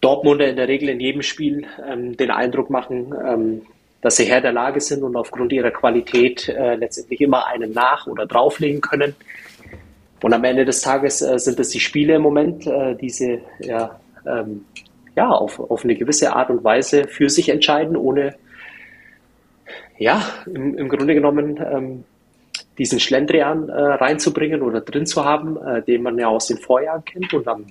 [0.00, 3.62] Dortmunder in der Regel in jedem Spiel ähm, den Eindruck machen, ähm,
[4.00, 8.06] dass sie Herr der Lage sind und aufgrund ihrer Qualität äh, letztendlich immer einen nach-
[8.06, 9.16] oder drauflegen können.
[10.22, 13.40] Und am Ende des Tages äh, sind es die Spiele im Moment, äh, die sie
[13.60, 14.64] ja, ähm,
[15.16, 18.34] ja, auf, auf eine gewisse Art und Weise für sich entscheiden, ohne
[19.98, 22.04] ja, im, im Grunde genommen ähm,
[22.78, 27.04] diesen Schlendrian äh, reinzubringen oder drin zu haben, äh, den man ja aus den Vorjahren
[27.04, 27.34] kennt.
[27.34, 27.66] Und am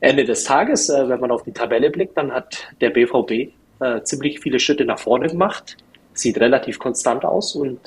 [0.00, 4.02] Ende des Tages, äh, wenn man auf die Tabelle blickt, dann hat der BVB äh,
[4.02, 5.78] ziemlich viele Schritte nach vorne gemacht,
[6.12, 7.80] sieht relativ konstant aus und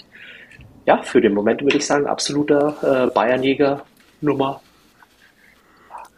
[0.86, 3.86] ja, für den Moment würde ich sagen, absoluter äh, Bayernjäger
[4.22, 4.62] Nummer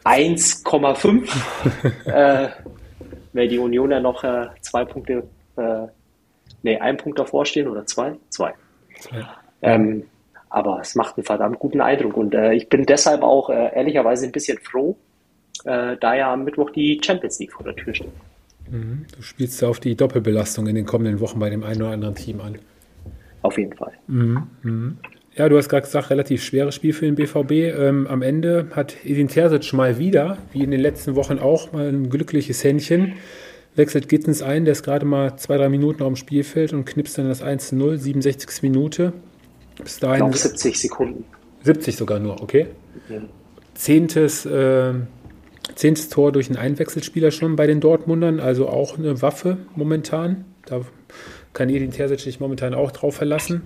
[0.06, 1.28] 1,5.
[2.06, 2.50] äh,
[3.34, 5.28] weil die Union ja noch äh, zwei Punkte,
[6.64, 8.16] nee, ein Punkt davor stehen oder zwei?
[8.30, 8.54] Zwei.
[9.02, 9.28] zwei.
[9.62, 10.06] Ähm,
[10.50, 14.26] aber es macht einen verdammt guten Eindruck und äh, ich bin deshalb auch äh, ehrlicherweise
[14.26, 14.98] ein bisschen froh,
[15.66, 18.10] äh, da ja am Mittwoch die Champions League vor der Tür steht.
[18.70, 19.06] Mhm.
[19.16, 22.42] Du spielst auf die Doppelbelastung in den kommenden Wochen bei dem einen oder anderen Team
[22.42, 22.58] an.
[23.42, 23.94] Auf jeden Fall.
[24.08, 24.48] Mhm.
[24.64, 24.98] Mhm.
[25.36, 27.52] Ja, du hast gerade gesagt, relativ schweres Spiel für den BVB.
[27.52, 31.88] Ähm, am Ende hat Edin Terzic mal wieder, wie in den letzten Wochen auch, mal
[31.88, 33.14] ein glückliches Händchen.
[33.76, 37.18] Wechselt Gittens ein, der ist gerade mal zwei, drei Minuten auf dem Spielfeld und knipst
[37.18, 38.64] dann das 1-0, 67.
[38.64, 39.14] Minute.
[39.84, 40.24] Bis dahin.
[40.24, 41.26] Auf 70 Sekunden.
[41.64, 42.68] 70 sogar nur, okay.
[43.10, 43.22] Ja.
[43.74, 44.94] Zehntes, äh,
[45.76, 50.46] zehntes Tor durch einen Einwechselspieler schon bei den Dortmundern, also auch eine Waffe momentan.
[50.66, 50.82] Da
[51.54, 53.64] kann Edin Terzic sich momentan auch drauf verlassen.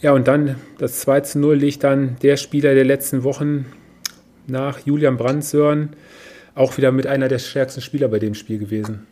[0.00, 3.66] Ja, und dann das 2 zu 0 liegt dann der Spieler der letzten Wochen
[4.46, 5.90] nach Julian Brandsörn
[6.54, 9.06] auch wieder mit einer der stärksten Spieler bei dem Spiel gewesen.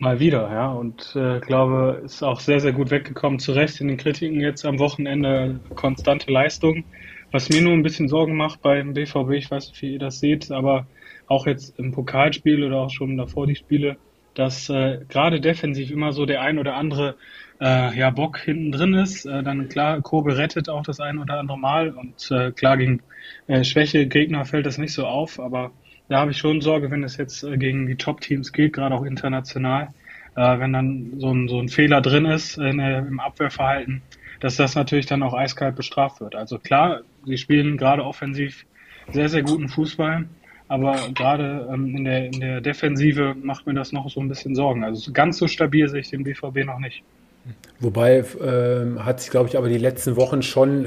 [0.00, 0.72] Mal wieder, ja.
[0.72, 3.38] Und äh, glaube, ist auch sehr, sehr gut weggekommen.
[3.38, 6.84] Zu Recht in den Kritiken jetzt am Wochenende konstante Leistung.
[7.32, 10.18] Was mir nur ein bisschen Sorgen macht beim BVB, ich weiß nicht, wie ihr das
[10.18, 10.86] seht, aber
[11.26, 13.98] auch jetzt im Pokalspiel oder auch schon davor die Spiele,
[14.32, 17.16] dass äh, gerade defensiv immer so der ein oder andere
[17.60, 19.26] äh, ja, Bock hinten drin ist.
[19.26, 23.02] Äh, dann klar, Kobe rettet auch das ein oder andere Mal und äh, klar gegen
[23.48, 25.72] äh, schwäche Gegner fällt das nicht so auf, aber
[26.10, 29.04] da habe ich schon Sorge, wenn es jetzt äh, gegen die Top-Teams geht, gerade auch
[29.04, 29.88] international,
[30.36, 34.02] äh, wenn dann so ein, so ein Fehler drin ist äh, im Abwehrverhalten,
[34.40, 36.34] dass das natürlich dann auch eiskalt bestraft wird.
[36.34, 38.66] Also klar, sie spielen gerade offensiv
[39.12, 40.26] sehr, sehr guten Fußball,
[40.66, 44.56] aber gerade ähm, in, der, in der Defensive macht mir das noch so ein bisschen
[44.56, 44.82] Sorgen.
[44.82, 47.04] Also ganz so stabil sehe ich den BVB noch nicht.
[47.78, 50.86] Wobei äh, hat sich, glaube ich, aber die letzten Wochen schon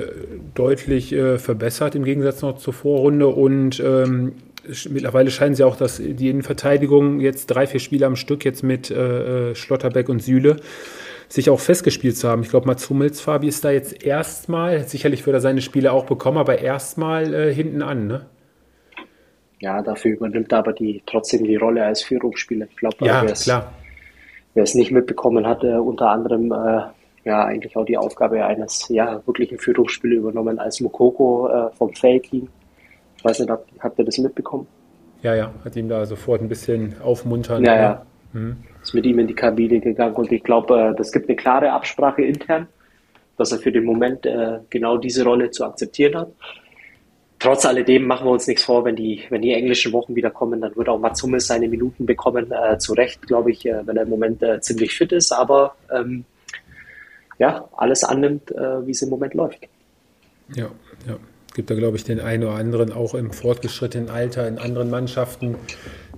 [0.53, 4.33] deutlich äh, verbessert im Gegensatz noch zur Vorrunde und ähm,
[4.89, 8.91] mittlerweile scheinen sie auch, dass die Innenverteidigung jetzt drei, vier Spiele am Stück jetzt mit
[8.91, 10.57] äh, äh Schlotterbeck und Süle
[11.29, 12.43] sich auch festgespielt zu haben.
[12.43, 16.05] Ich glaube, Mats Hummels, Fabi, ist da jetzt erstmal, sicherlich wird er seine Spiele auch
[16.05, 18.25] bekommen, aber erstmal äh, hinten an, ne?
[19.59, 22.67] Ja, dafür übernimmt er aber die, trotzdem die Rolle als Führungsspieler.
[22.69, 23.71] Ich glaube, ja, klar
[24.53, 26.81] wer es nicht mitbekommen hatte, unter anderem äh,
[27.25, 32.49] ja eigentlich auch die Aufgabe eines ja wirklichen Führungsspiels übernommen als Mokoko äh, vom Felkin.
[33.23, 34.67] Ich weiß nicht, habt, habt ihr das mitbekommen?
[35.21, 37.63] Ja, ja, hat ihm da sofort ein bisschen aufmuntern.
[37.63, 38.05] Ja, ja.
[38.33, 38.57] Mhm.
[38.81, 41.71] Ist mit ihm in die Kabine gegangen und ich glaube, äh, das gibt eine klare
[41.71, 42.67] Absprache intern,
[43.37, 46.27] dass er für den Moment äh, genau diese Rolle zu akzeptieren hat
[47.43, 50.61] trotz alledem machen wir uns nichts vor, wenn die, wenn die englischen Wochen wieder kommen,
[50.61, 52.51] dann wird auch Mats Hummels seine Minuten bekommen.
[52.51, 55.75] Äh, zu Recht, glaube ich, äh, wenn er im Moment äh, ziemlich fit ist, aber
[55.93, 56.23] ähm,
[57.39, 59.67] ja, alles annimmt, äh, wie es im Moment läuft.
[60.55, 60.69] Ja,
[61.05, 61.17] ja.
[61.53, 65.55] Gibt da, glaube ich, den einen oder anderen auch im fortgeschrittenen Alter in anderen Mannschaften,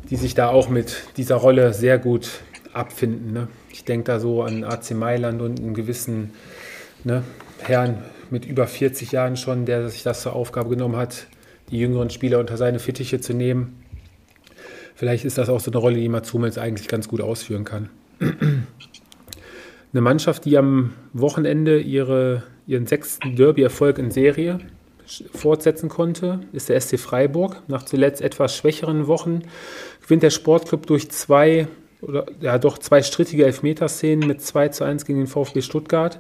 [0.10, 2.30] die sich da auch mit dieser Rolle sehr gut
[2.72, 3.34] abfinden.
[3.34, 3.48] Ne?
[3.70, 6.32] Ich denke da so an AC Mailand und einen gewissen
[7.04, 7.24] ne,
[7.60, 11.28] Herrn mit über 40 Jahren schon, der sich das zur Aufgabe genommen hat,
[11.70, 13.84] die jüngeren Spieler unter seine Fittiche zu nehmen.
[14.96, 17.90] Vielleicht ist das auch so eine Rolle, die Mats Hummels eigentlich ganz gut ausführen kann.
[18.20, 24.60] Eine Mannschaft, die am Wochenende ihre, ihren sechsten Derby-Erfolg in Serie
[25.34, 27.62] fortsetzen konnte, ist der SC Freiburg.
[27.68, 29.44] Nach zuletzt etwas schwächeren Wochen
[30.02, 31.68] gewinnt der Sportclub durch zwei
[32.02, 36.20] oder ja doch zwei strittige Elfmeterszenen mit 2 zu 1 gegen den VfB Stuttgart.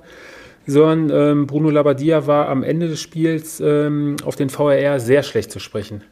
[0.67, 5.51] Sondern ähm, Bruno Labbadia war am Ende des Spiels ähm, auf den VRR sehr schlecht
[5.51, 6.03] zu sprechen.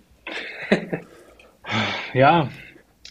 [2.14, 2.50] ja,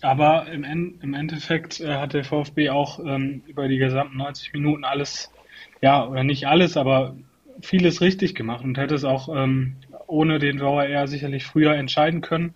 [0.02, 0.64] aber im,
[1.00, 5.32] im Endeffekt äh, hat der VfB auch ähm, über die gesamten 90 Minuten alles,
[5.80, 7.16] ja, oder nicht alles, aber
[7.60, 12.54] vieles richtig gemacht und hätte es auch ähm, ohne den VAR sicherlich früher entscheiden können.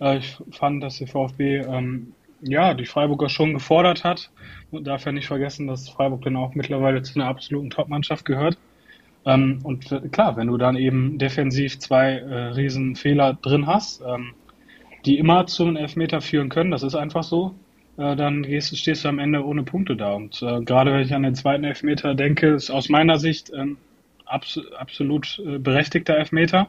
[0.00, 4.30] Äh, ich fand, dass der VfB ähm, ja die Freiburger schon gefordert hat.
[4.70, 8.58] Man darf ja nicht vergessen, dass Freiburg dann auch mittlerweile zu einer absoluten Top-Mannschaft gehört.
[9.26, 14.32] Ähm, und klar, wenn du dann eben defensiv zwei äh, Riesenfehler drin hast, ähm,
[15.04, 17.54] die immer zu einem Elfmeter führen können, das ist einfach so,
[17.96, 20.14] äh, dann gehst, stehst du am Ende ohne Punkte da.
[20.14, 23.76] Und äh, gerade wenn ich an den zweiten Elfmeter denke, ist aus meiner Sicht ähm,
[24.30, 26.68] abs absolut äh, berechtigter Elfmeter.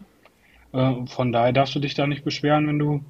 [0.74, 3.04] Äh, von daher darfst du dich da nicht beschweren, wenn du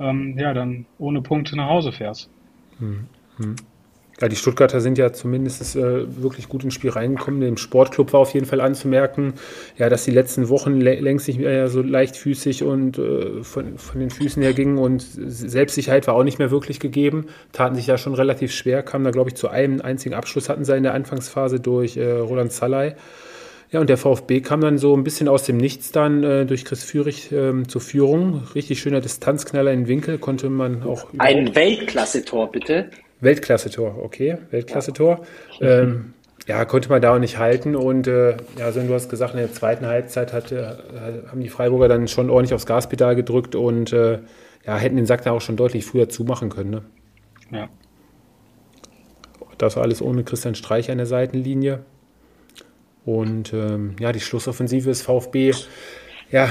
[0.00, 2.30] ähm, ja dann ohne Punkte nach Hause fährst.
[2.78, 3.56] Hm, hm.
[4.20, 7.40] Ja, die Stuttgarter sind ja zumindest äh, wirklich gut ins Spiel reingekommen.
[7.42, 9.34] Im Sportclub war auf jeden Fall anzumerken,
[9.76, 14.10] ja, dass die letzten Wochen längst nicht mehr so leichtfüßig und äh, von, von den
[14.10, 17.26] Füßen her gingen und Selbstsicherheit war auch nicht mehr wirklich gegeben.
[17.52, 20.64] Taten sich da schon relativ schwer, kamen da, glaube ich, zu einem einzigen Abschluss hatten
[20.64, 22.96] sie in der Anfangsphase durch äh, Roland Zalay.
[23.70, 26.64] Ja, und der VfB kam dann so ein bisschen aus dem Nichts dann äh, durch
[26.64, 28.42] Chris Führig ähm, zur Führung.
[28.54, 31.06] Richtig schöner Distanzknaller in den Winkel, konnte man auch.
[31.18, 32.90] Ein Weltklasse-Tor, bitte.
[33.20, 35.26] Weltklasse-Tor, okay, Weltklasse-Tor.
[35.60, 35.80] Ja.
[35.80, 36.14] Ähm,
[36.46, 37.76] ja, konnte man da auch nicht halten.
[37.76, 41.50] Und äh, ja, so du hast gesagt, in der zweiten Halbzeit hatte, äh, haben die
[41.50, 44.20] Freiburger dann schon ordentlich aufs Gaspedal gedrückt und äh,
[44.66, 46.70] ja, hätten den Sack da auch schon deutlich früher zumachen können.
[46.70, 46.82] Ne?
[47.50, 47.68] Ja.
[49.58, 51.80] Das war alles ohne Christian Streich an der Seitenlinie.
[53.08, 55.54] Und ähm, ja, die Schlussoffensive des VfB,
[56.30, 56.50] ja,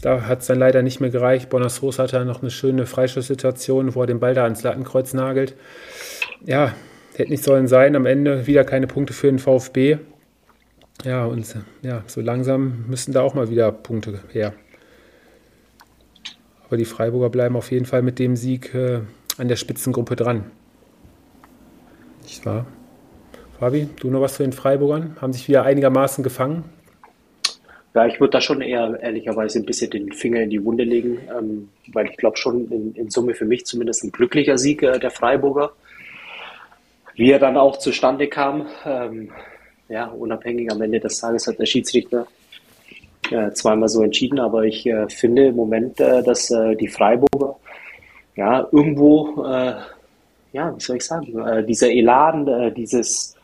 [0.00, 1.50] da hat es dann leider nicht mehr gereicht.
[1.50, 5.54] Bonasos hatte dann noch eine schöne Freischusssituation, wo er den Ball da ans Lattenkreuz nagelt.
[6.46, 6.74] Ja,
[7.14, 7.94] hätte nicht sollen sein.
[7.94, 9.98] Am Ende wieder keine Punkte für den VfB.
[11.04, 14.54] Ja, und ja, so langsam müssen da auch mal wieder Punkte her.
[16.64, 19.00] Aber die Freiburger bleiben auf jeden Fall mit dem Sieg äh,
[19.36, 20.46] an der Spitzengruppe dran.
[22.22, 22.64] Nicht wahr?
[23.60, 25.18] Fabi, du noch was zu den Freiburgern?
[25.20, 26.64] Haben sich wieder einigermaßen gefangen?
[27.92, 31.18] Ja, ich würde da schon eher ehrlicherweise ein bisschen den Finger in die Wunde legen,
[31.28, 34.98] ähm, weil ich glaube schon in, in, Summe für mich zumindest ein glücklicher Sieg äh,
[34.98, 35.72] der Freiburger.
[37.16, 39.30] Wie er dann auch zustande kam, ähm,
[39.90, 42.26] ja, unabhängig am Ende des Tages hat der Schiedsrichter
[43.30, 47.56] äh, zweimal so entschieden, aber ich äh, finde im Moment, äh, dass äh, die Freiburger
[48.36, 49.74] ja irgendwo, äh,
[50.54, 53.36] ja, wie soll ich sagen, dieser Elan, dieses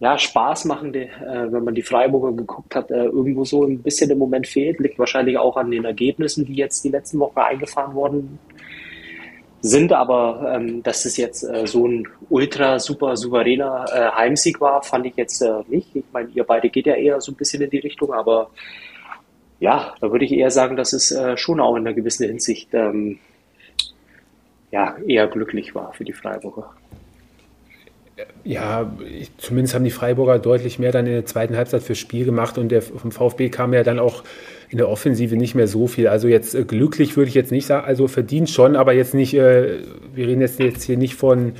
[0.00, 4.18] ja, spaßmachende, äh, wenn man die Freiburger geguckt hat, äh, irgendwo so ein bisschen im
[4.18, 4.78] Moment fehlt.
[4.78, 8.38] Liegt wahrscheinlich auch an den Ergebnissen, die jetzt die letzten Wochen eingefahren worden
[9.60, 9.92] sind.
[9.92, 15.06] Aber ähm, dass es jetzt äh, so ein ultra super souveräner äh, Heimsieg war, fand
[15.06, 15.96] ich jetzt äh, nicht.
[15.96, 18.50] Ich meine, ihr beide geht ja eher so ein bisschen in die Richtung, aber
[19.58, 22.72] ja, da würde ich eher sagen, dass es äh, schon auch in einer gewissen Hinsicht
[22.72, 23.18] ähm,
[24.70, 26.72] ja, eher glücklich war für die Freiburger
[28.44, 28.90] ja,
[29.36, 32.70] zumindest haben die Freiburger deutlich mehr dann in der zweiten Halbzeit fürs Spiel gemacht und
[32.70, 34.24] der vom VfB kam ja dann auch
[34.70, 36.08] in der Offensive nicht mehr so viel.
[36.08, 39.34] Also jetzt äh, glücklich würde ich jetzt nicht sagen, also verdient schon, aber jetzt nicht,
[39.34, 39.78] äh,
[40.14, 41.52] wir reden jetzt, jetzt hier nicht von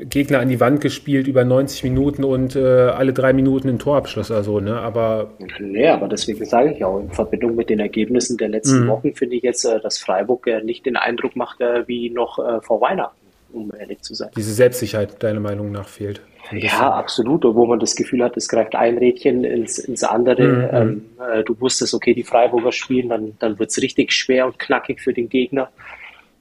[0.00, 4.30] Gegner an die Wand gespielt über 90 Minuten und äh, alle drei Minuten ein Torabschluss
[4.30, 4.80] oder so, ne?
[4.80, 5.30] Aber.
[5.60, 8.88] Nee, aber deswegen sage ich auch, in Verbindung mit den Ergebnissen der letzten mhm.
[8.88, 12.80] Wochen finde ich jetzt, äh, dass Freiburg äh, nicht den Eindruck macht wie noch vor
[12.80, 13.23] Weihnachten
[13.54, 14.30] um ehrlich zu sein.
[14.36, 16.20] Diese Selbstsicherheit, deiner Meinung nach, fehlt.
[16.52, 17.44] Ja, absolut.
[17.44, 20.46] Wo man das Gefühl hat, es greift ein Rädchen ins, ins andere.
[20.46, 20.68] Mhm.
[20.72, 24.58] Ähm, äh, du wusstest, okay, die Freiburger spielen, dann, dann wird es richtig schwer und
[24.58, 25.70] knackig für den Gegner.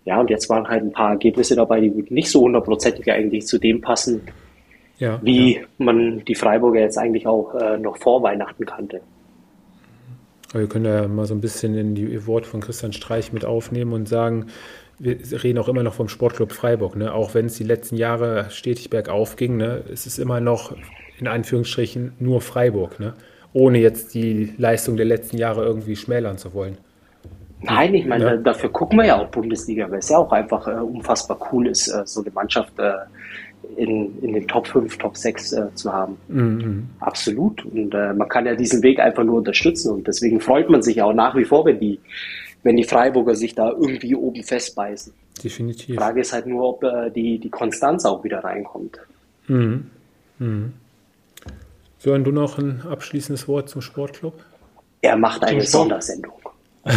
[0.05, 3.57] Ja, und jetzt waren halt ein paar Ergebnisse dabei, die nicht so hundertprozentig eigentlich zu
[3.57, 4.23] dem passen,
[4.97, 5.61] ja, wie ja.
[5.77, 9.01] man die Freiburger jetzt eigentlich auch äh, noch vor Weihnachten kannte.
[10.51, 13.93] Wir können ja mal so ein bisschen in die Worte von Christian Streich mit aufnehmen
[13.93, 14.47] und sagen,
[14.99, 17.13] wir reden auch immer noch vom Sportclub Freiburg, ne?
[17.13, 19.83] auch wenn es die letzten Jahre stetig bergauf ging, ne?
[19.91, 20.75] es ist immer noch
[21.19, 23.13] in Anführungsstrichen nur Freiburg, ne?
[23.53, 26.77] ohne jetzt die Leistung der letzten Jahre irgendwie schmälern zu wollen.
[27.61, 28.37] Nein, ich meine, ja.
[28.37, 31.87] dafür gucken wir ja auch Bundesliga, weil es ja auch einfach äh, unfassbar cool ist,
[31.87, 32.91] äh, so eine Mannschaft äh,
[33.77, 36.17] in, in den Top 5, Top 6 äh, zu haben.
[36.27, 36.89] Mhm.
[36.99, 37.65] Absolut.
[37.65, 41.01] Und äh, man kann ja diesen Weg einfach nur unterstützen und deswegen freut man sich
[41.01, 41.99] auch nach wie vor, wenn die
[42.63, 45.13] wenn die Freiburger sich da irgendwie oben festbeißen.
[45.43, 45.85] Definitiv.
[45.87, 48.99] Die Frage ist halt nur, ob äh, die, die Konstanz auch wieder reinkommt.
[49.47, 49.89] Mhm.
[50.39, 50.73] Mhm.
[51.99, 54.33] Sören, du noch ein abschließendes Wort zum Sportclub?
[55.01, 56.33] Er macht eine Sondersendung.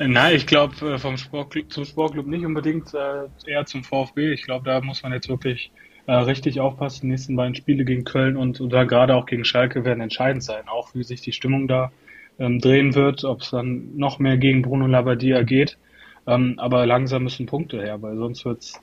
[0.00, 4.32] Nein, ich glaube äh, vom Sportclub zum Sportclub nicht unbedingt, äh, eher zum VfB.
[4.32, 5.70] Ich glaube, da muss man jetzt wirklich
[6.06, 7.02] äh, richtig aufpassen.
[7.02, 10.66] Die nächsten beiden Spiele gegen Köln und oder gerade auch gegen Schalke werden entscheidend sein,
[10.66, 11.92] auch wie sich die Stimmung da
[12.38, 15.78] ähm, drehen wird, ob es dann noch mehr gegen Bruno Labbadia geht.
[16.26, 18.80] Ähm, aber langsam müssen Punkte her, weil sonst wird es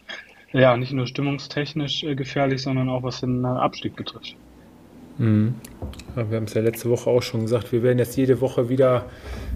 [0.52, 4.36] ja nicht nur stimmungstechnisch äh, gefährlich, sondern auch was den äh, Abstieg betrifft.
[5.18, 5.56] Mhm.
[6.15, 9.06] Wir haben es ja letzte Woche auch schon gesagt, wir werden jetzt jede Woche wieder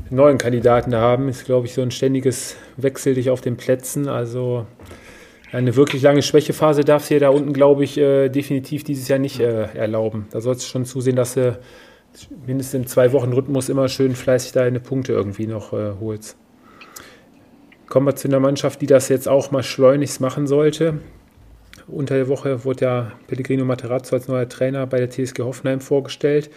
[0.09, 1.27] neuen Kandidaten haben.
[1.27, 4.07] Ist, glaube ich, so ein ständiges Wechsel dich auf den Plätzen.
[4.07, 4.65] Also
[5.51, 9.19] eine wirklich lange Schwächephase darf es hier da unten, glaube ich, äh, definitiv dieses Jahr
[9.19, 10.27] nicht äh, erlauben.
[10.31, 11.59] Da sollst du schon zusehen, dass du
[12.45, 16.38] mindestens im Zwei-Wochen-Rhythmus immer schön fleißig deine Punkte irgendwie noch äh, holst.
[17.88, 20.99] Kommen wir zu einer Mannschaft, die das jetzt auch mal schleunigst machen sollte.
[21.88, 26.51] Unter der Woche wurde ja Pellegrino Materazzo als neuer Trainer bei der TSG Hoffenheim vorgestellt.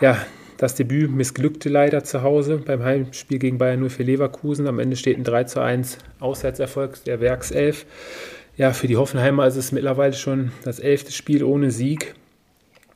[0.00, 0.18] Ja,
[0.56, 4.66] das Debüt missglückte leider zu Hause beim Heimspiel gegen Bayern 0 für Leverkusen.
[4.66, 7.86] Am Ende steht ein 3 zu 1 Auswärtserfolg der Werkself.
[8.56, 12.14] Ja, für die Hoffenheimer ist es mittlerweile schon das elfte Spiel ohne Sieg.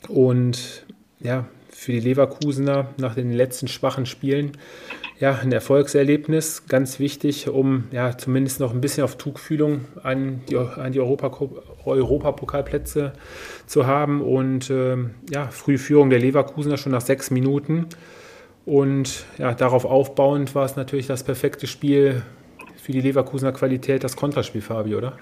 [0.08, 0.86] Und
[1.20, 1.46] ja,
[1.78, 4.52] für die Leverkusener nach den letzten schwachen Spielen
[5.20, 10.56] ja, ein Erfolgserlebnis, ganz wichtig, um ja zumindest noch ein bisschen auf Tugfühlung an die,
[10.56, 11.30] an die Europa,
[11.84, 13.12] Europapokalplätze
[13.66, 14.22] zu haben.
[14.22, 14.96] Und äh,
[15.30, 17.86] ja, frühe Führung der Leverkusener schon nach sechs Minuten.
[18.66, 22.22] Und ja, darauf aufbauend war es natürlich das perfekte Spiel
[22.76, 25.12] für die Leverkusener Qualität, das Konterspiel, Fabi, oder?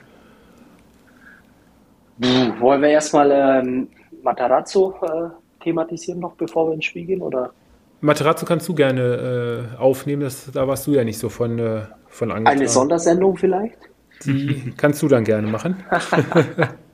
[2.60, 3.88] Wollen wir erstmal ähm,
[4.22, 7.22] Matarazzo äh, thematisieren noch, bevor wir ins Spiel gehen?
[7.22, 7.50] Oder?
[8.00, 11.82] Materazzo kannst du gerne äh, aufnehmen, das, da warst du ja nicht so von, äh,
[12.06, 12.58] von angetan.
[12.58, 13.78] Eine Sondersendung vielleicht?
[14.24, 15.76] Die kannst du dann gerne machen.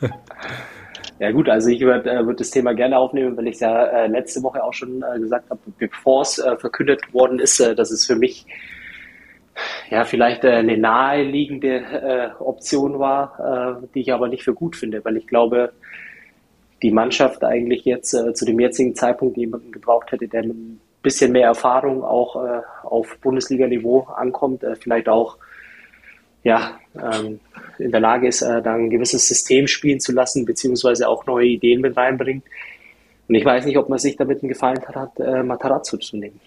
[1.18, 3.86] ja gut, also ich würde äh, würd das Thema gerne aufnehmen, weil ich es ja
[3.86, 7.74] äh, letzte Woche auch schon äh, gesagt habe, bevor es äh, verkündet worden ist, äh,
[7.74, 8.46] dass es für mich
[9.90, 15.16] ja vielleicht äh, eine naheliegende Option war, die ich aber nicht für gut finde, weil
[15.16, 15.72] ich glaube,
[16.82, 20.80] die Mannschaft eigentlich jetzt äh, zu dem jetzigen Zeitpunkt jemanden gebraucht hätte, der mit ein
[21.02, 25.38] bisschen mehr Erfahrung auch äh, auf Bundesliga-Niveau ankommt, äh, vielleicht auch
[26.46, 27.40] ja, ähm,
[27.78, 31.46] in der Lage ist, äh, dann ein gewisses System spielen zu lassen, beziehungsweise auch neue
[31.46, 32.44] Ideen mit reinbringt.
[33.26, 36.38] Und ich weiß nicht, ob man sich damit einen Gefallen hat, äh, Matarazzo zu nehmen.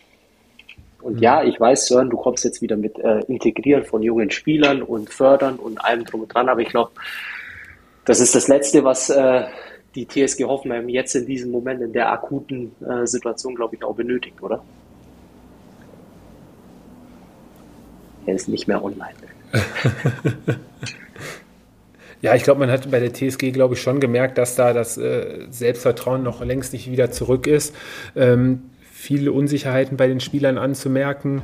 [1.01, 1.21] Und mhm.
[1.21, 5.09] ja, ich weiß, Sören, du kommst jetzt wieder mit äh, Integrieren von jungen Spielern und
[5.09, 6.91] Fördern und allem drum und dran, aber ich glaube,
[8.05, 9.43] das ist das Letzte, was äh,
[9.95, 13.95] die TSG Hoffenheim jetzt in diesem Moment in der akuten äh, Situation, glaube ich, auch
[13.95, 14.63] benötigt, oder?
[18.25, 19.15] Er ist nicht mehr online.
[22.21, 24.97] ja, ich glaube, man hat bei der TSG, glaube ich, schon gemerkt, dass da das
[24.97, 27.75] äh, Selbstvertrauen noch längst nicht wieder zurück ist.
[28.15, 31.41] Ähm, viele Unsicherheiten bei den Spielern anzumerken.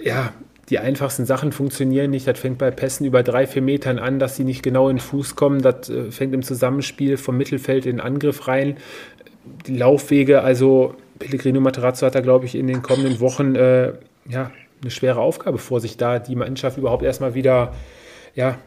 [0.00, 0.32] Ja,
[0.70, 2.26] die einfachsten Sachen funktionieren nicht.
[2.26, 5.00] Das fängt bei Pässen über drei, vier Metern an, dass sie nicht genau in den
[5.02, 5.60] Fuß kommen.
[5.60, 8.76] Das äh, fängt im Zusammenspiel vom Mittelfeld in den Angriff rein.
[9.66, 13.92] Die Laufwege, also Pellegrino Materazzo hat da, glaube ich, in den kommenden Wochen äh,
[14.28, 17.74] ja, eine schwere Aufgabe vor sich, da die Mannschaft überhaupt erstmal wieder
[18.36, 18.58] ja,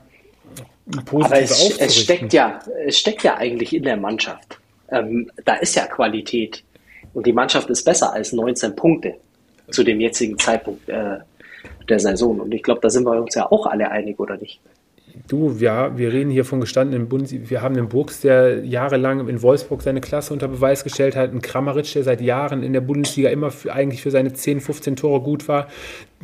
[1.05, 4.59] positiv Aber es, es, steckt ja, es steckt ja eigentlich in der Mannschaft.
[4.89, 6.63] Ähm, da ist ja Qualität.
[7.13, 9.15] Und die Mannschaft ist besser als 19 Punkte
[9.71, 10.89] zu dem jetzigen Zeitpunkt.
[10.89, 11.19] Äh,
[11.89, 12.39] der Saison.
[12.39, 14.59] Und ich glaube, da sind wir uns ja auch alle einig, oder nicht?
[15.27, 17.49] Du, ja, wir reden hier von gestandenen Bundesliga.
[17.49, 21.41] Wir haben einen Burgs, der jahrelang in Wolfsburg seine Klasse unter Beweis gestellt hat, einen
[21.41, 25.21] Kramaric, der seit Jahren in der Bundesliga immer für, eigentlich für seine 10, 15 Tore
[25.21, 25.67] gut war.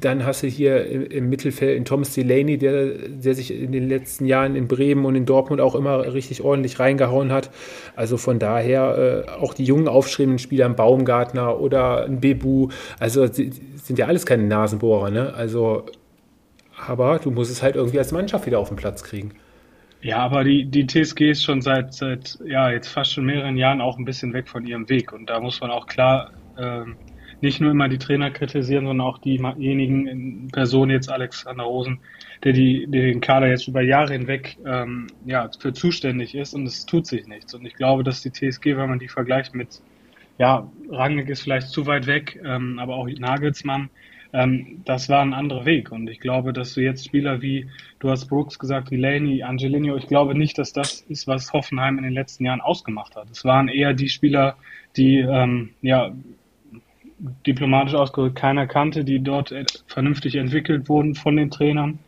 [0.01, 3.87] Dann hast du hier im, im Mittelfeld einen Thomas Delaney, der, der sich in den
[3.87, 7.51] letzten Jahren in Bremen und in Dortmund auch immer richtig ordentlich reingehauen hat.
[7.95, 13.27] Also von daher äh, auch die jungen aufstrebenden Spieler, ein Baumgartner oder ein Bebu, also
[13.27, 15.33] sind ja alles keine Nasenbohrer, ne?
[15.35, 15.85] Also
[16.87, 19.33] aber du musst es halt irgendwie als Mannschaft wieder auf den Platz kriegen.
[20.01, 23.81] Ja, aber die, die TSG ist schon seit, seit ja, jetzt fast schon mehreren Jahren
[23.81, 25.11] auch ein bisschen weg von ihrem Weg.
[25.11, 26.95] Und da muss man auch klar ähm,
[27.41, 31.99] nicht nur immer die Trainer kritisieren, sondern auch diejenigen in Person jetzt Alexander Rosen,
[32.43, 36.65] der, die, der den Kader jetzt über Jahre hinweg ähm, ja, für zuständig ist und
[36.65, 37.53] es tut sich nichts.
[37.53, 39.81] Und ich glaube, dass die TSG, wenn man die vergleicht mit,
[40.37, 43.89] ja, Rangnick ist vielleicht zu weit weg, ähm, aber auch Nagelsmann,
[44.33, 45.91] ähm, das war ein anderer Weg.
[45.91, 47.67] Und ich glaube, dass du jetzt Spieler wie,
[47.99, 51.97] du hast Brooks gesagt, wie Laney, Angelino, ich glaube nicht, dass das ist, was Hoffenheim
[51.97, 53.29] in den letzten Jahren ausgemacht hat.
[53.31, 54.55] Es waren eher die Spieler,
[54.95, 56.11] die ähm, ja
[57.45, 59.53] diplomatisch ausgedrückt keiner kannte, die dort
[59.87, 61.99] vernünftig entwickelt wurden von den Trainern.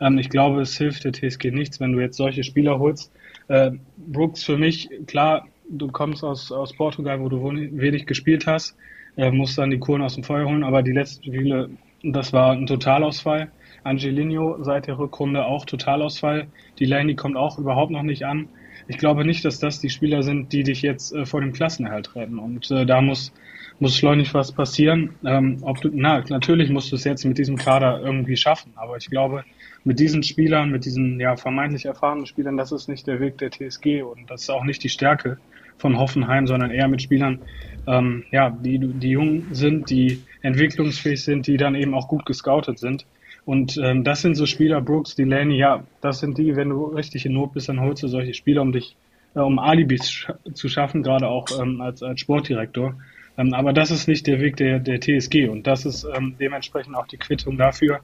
[0.00, 3.12] Ähm, ich glaube, es hilft der TSG nichts, wenn du jetzt solche Spieler holst.
[3.48, 8.76] Äh, Brooks für mich, klar, du kommst aus, aus Portugal, wo du wenig gespielt hast,
[9.16, 11.70] äh, musst dann die Kuren aus dem Feuer holen, aber die letzten Spiele,
[12.02, 13.50] das war ein Totalausfall.
[13.84, 16.48] Angelino seit der Rückrunde auch Totalausfall.
[16.78, 18.48] Die Lane, kommt auch überhaupt noch nicht an.
[18.88, 22.14] Ich glaube nicht, dass das die Spieler sind, die dich jetzt äh, vor dem Klassenerhalt
[22.14, 22.38] retten.
[22.38, 23.32] Und äh, da muss,
[23.78, 25.14] muss schleunig was passieren.
[25.24, 28.72] Ähm, ob du, na, natürlich musst du es jetzt mit diesem Kader irgendwie schaffen.
[28.76, 29.44] Aber ich glaube,
[29.84, 33.50] mit diesen Spielern, mit diesen ja, vermeintlich erfahrenen Spielern, das ist nicht der Weg der
[33.50, 35.38] TSG und das ist auch nicht die Stärke
[35.78, 37.40] von Hoffenheim, sondern eher mit Spielern,
[37.86, 42.78] ähm, ja, die, die jung sind, die entwicklungsfähig sind, die dann eben auch gut gescoutet
[42.78, 43.06] sind.
[43.44, 47.26] Und ähm, das sind so Spieler, Brooks, Delaney, ja, das sind die, wenn du richtig
[47.26, 48.96] in Not bist, dann holst du solche Spieler, um dich,
[49.36, 52.96] äh, um Alibis sch zu schaffen, gerade auch ähm, als, als Sportdirektor.
[53.38, 56.96] Ähm, aber das ist nicht der Weg der, der TSG und das ist ähm, dementsprechend
[56.96, 58.00] auch die Quittung dafür,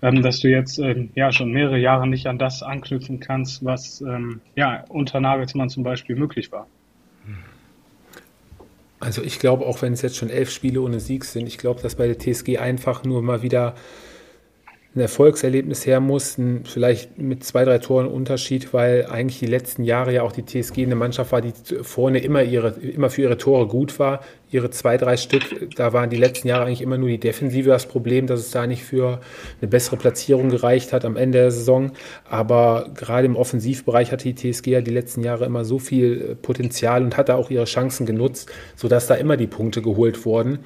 [0.00, 4.00] ähm, dass du jetzt ähm, ja schon mehrere Jahre nicht an das anknüpfen kannst, was
[4.00, 6.68] ähm, ja unter Nagelsmann zum Beispiel möglich war.
[9.04, 11.82] Also ich glaube, auch wenn es jetzt schon elf Spiele ohne Sieg sind, ich glaube,
[11.82, 13.74] dass bei der TSG einfach nur mal wieder
[14.96, 20.12] ein Erfolgserlebnis her mussten, vielleicht mit zwei, drei Toren Unterschied, weil eigentlich die letzten Jahre
[20.12, 23.66] ja auch die TSG eine Mannschaft war, die vorne immer, ihre, immer für ihre Tore
[23.66, 24.20] gut war.
[24.52, 27.86] Ihre zwei, drei Stück, da waren die letzten Jahre eigentlich immer nur die Defensive das
[27.86, 29.20] Problem, dass es da nicht für
[29.60, 31.90] eine bessere Platzierung gereicht hat am Ende der Saison.
[32.30, 37.02] Aber gerade im Offensivbereich hatte die TSG ja die letzten Jahre immer so viel Potenzial
[37.02, 40.60] und hatte auch ihre Chancen genutzt, sodass da immer die Punkte geholt wurden.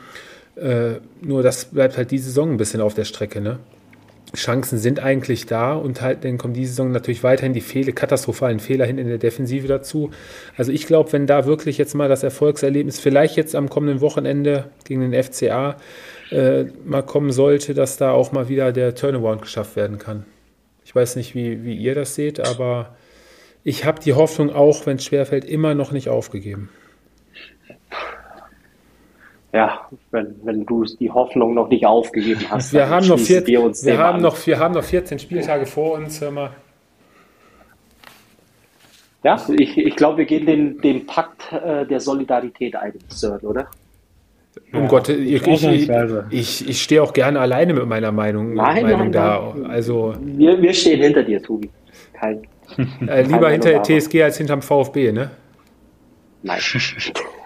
[0.57, 3.59] Äh, nur das bleibt halt die Saison ein bisschen auf der Strecke, ne?
[4.37, 8.61] Chancen sind eigentlich da und halt dann kommen diese Saison natürlich weiterhin die Fehler, katastrophalen
[8.61, 10.11] Fehler hin in der Defensive dazu.
[10.57, 14.71] Also ich glaube, wenn da wirklich jetzt mal das Erfolgserlebnis vielleicht jetzt am kommenden Wochenende
[14.85, 15.77] gegen den FCA
[16.31, 20.25] äh, mal kommen sollte, dass da auch mal wieder der Turnaround geschafft werden kann.
[20.85, 22.97] Ich weiß nicht, wie, wie ihr das seht, aber
[23.65, 26.71] ich habe die Hoffnung auch, wenn es schwerfällt, immer noch nicht aufgegeben
[29.53, 32.73] ja, wenn, wenn du die Hoffnung noch nicht aufgegeben hast.
[32.73, 36.21] Wir, haben noch, vier, wir, wir haben noch, wir haben noch 14 Spieltage vor uns,
[36.21, 36.51] hör mal.
[39.25, 43.69] Ja, ich, ich glaube, wir gehen den, den Pakt äh, der Solidarität ein, Sir, oder?
[44.73, 45.91] Um ja, Gott, ich, ich,
[46.31, 49.55] ich, ich, stehe auch gerne alleine mit meiner Meinung, nein, Meinung nein, da.
[49.57, 49.71] Nein.
[49.71, 51.71] Also, wir, wir stehen hinter dir, Tobi.
[52.13, 52.43] Kein,
[53.07, 55.31] äh, lieber hinter TSG als hinterm VfB, ne?
[56.43, 56.61] Nein.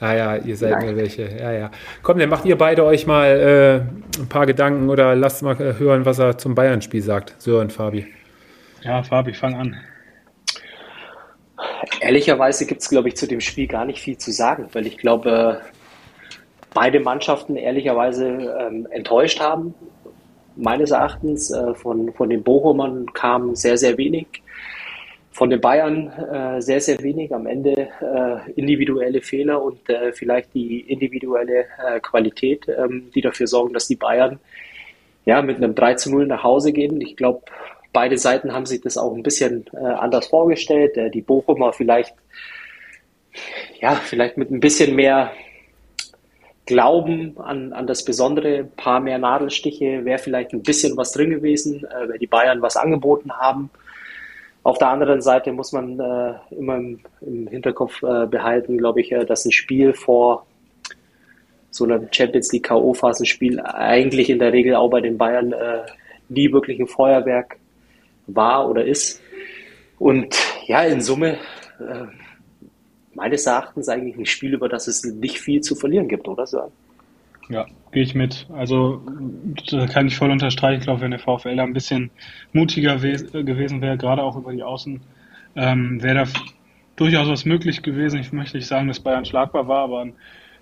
[0.00, 1.28] Ja, ja, ihr seid mir welche.
[1.38, 1.70] Ja, ja.
[2.02, 5.78] Komm, dann macht ihr beide euch mal äh, ein paar Gedanken oder lasst mal äh,
[5.78, 7.34] hören, was er zum Bayern-Spiel sagt.
[7.38, 8.06] Sören, Fabi.
[8.82, 9.76] Ja, Fabi, fang an.
[12.00, 14.96] Ehrlicherweise gibt es, glaube ich, zu dem Spiel gar nicht viel zu sagen, weil ich
[14.96, 15.60] glaube,
[16.72, 19.74] beide Mannschaften ehrlicherweise ähm, enttäuscht haben.
[20.56, 24.42] Meines Erachtens äh, von, von den Bochumern kam sehr, sehr wenig
[25.32, 27.32] von den Bayern äh, sehr, sehr wenig.
[27.34, 33.46] Am Ende äh, individuelle Fehler und äh, vielleicht die individuelle äh, Qualität, ähm, die dafür
[33.46, 34.40] sorgen, dass die Bayern
[35.24, 37.00] ja, mit einem 3 zu 0 nach Hause gehen.
[37.00, 37.42] Ich glaube,
[37.92, 40.96] beide Seiten haben sich das auch ein bisschen äh, anders vorgestellt.
[40.96, 42.14] Äh, die Bochumer vielleicht,
[43.80, 45.32] ja, vielleicht mit ein bisschen mehr
[46.66, 51.30] Glauben an, an das Besondere, ein paar mehr Nadelstiche, wäre vielleicht ein bisschen was drin
[51.30, 53.70] gewesen, äh, weil die Bayern was angeboten haben.
[54.62, 59.10] Auf der anderen Seite muss man äh, immer im, im Hinterkopf äh, behalten, glaube ich,
[59.12, 60.46] äh, dass ein Spiel vor
[61.70, 65.82] so einem Champions League K.O.-Phasenspiel eigentlich in der Regel auch bei den Bayern äh,
[66.28, 67.56] nie wirklich ein Feuerwerk
[68.26, 69.22] war oder ist.
[69.98, 70.36] Und
[70.66, 71.38] ja, in Summe
[71.78, 72.06] äh,
[73.14, 76.70] meines Erachtens eigentlich ein Spiel, über das es nicht viel zu verlieren gibt, oder so?
[77.48, 78.46] Ja, gehe ich mit.
[78.52, 79.02] Also
[79.70, 80.80] da kann ich voll unterstreichen.
[80.80, 82.10] Ich glaube, wenn der VfL da ein bisschen
[82.52, 85.00] mutiger gewesen wäre, gerade auch über die Außen,
[85.56, 86.24] ähm, wäre da
[86.96, 88.20] durchaus was möglich gewesen.
[88.20, 90.06] Ich möchte nicht sagen, dass Bayern schlagbar war, aber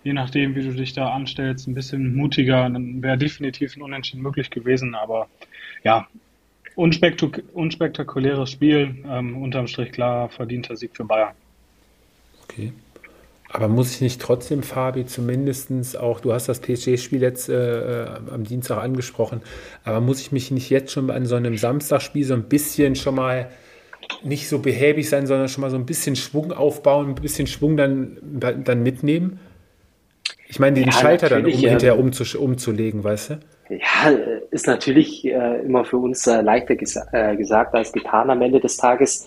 [0.04, 4.22] je nachdem, wie du dich da anstellst, ein bisschen mutiger, dann wäre definitiv ein Unentschieden
[4.22, 4.94] möglich gewesen.
[4.94, 5.28] Aber
[5.84, 6.06] ja,
[6.76, 11.34] unspektak unspektakuläres Spiel, ähm, unterm Strich klar verdienter Sieg für Bayern.
[12.44, 12.72] Okay.
[13.50, 18.08] Aber muss ich nicht trotzdem, Fabi, zumindestens auch, du hast das PSG-Spiel jetzt äh, äh,
[18.30, 19.40] am Dienstag angesprochen,
[19.84, 23.14] aber muss ich mich nicht jetzt schon an so einem Samstagspiel so ein bisschen schon
[23.14, 23.48] mal
[24.22, 27.76] nicht so behäbig sein, sondern schon mal so ein bisschen Schwung aufbauen, ein bisschen Schwung
[27.76, 29.40] dann, dann mitnehmen?
[30.48, 31.70] Ich meine, den ja, Schalter dann um, ja.
[31.70, 33.38] hinterher umzu, umzulegen, weißt du?
[33.70, 34.10] Ja,
[34.50, 38.60] ist natürlich äh, immer für uns äh, leichter gesa äh, gesagt als getan am Ende
[38.60, 39.26] des Tages.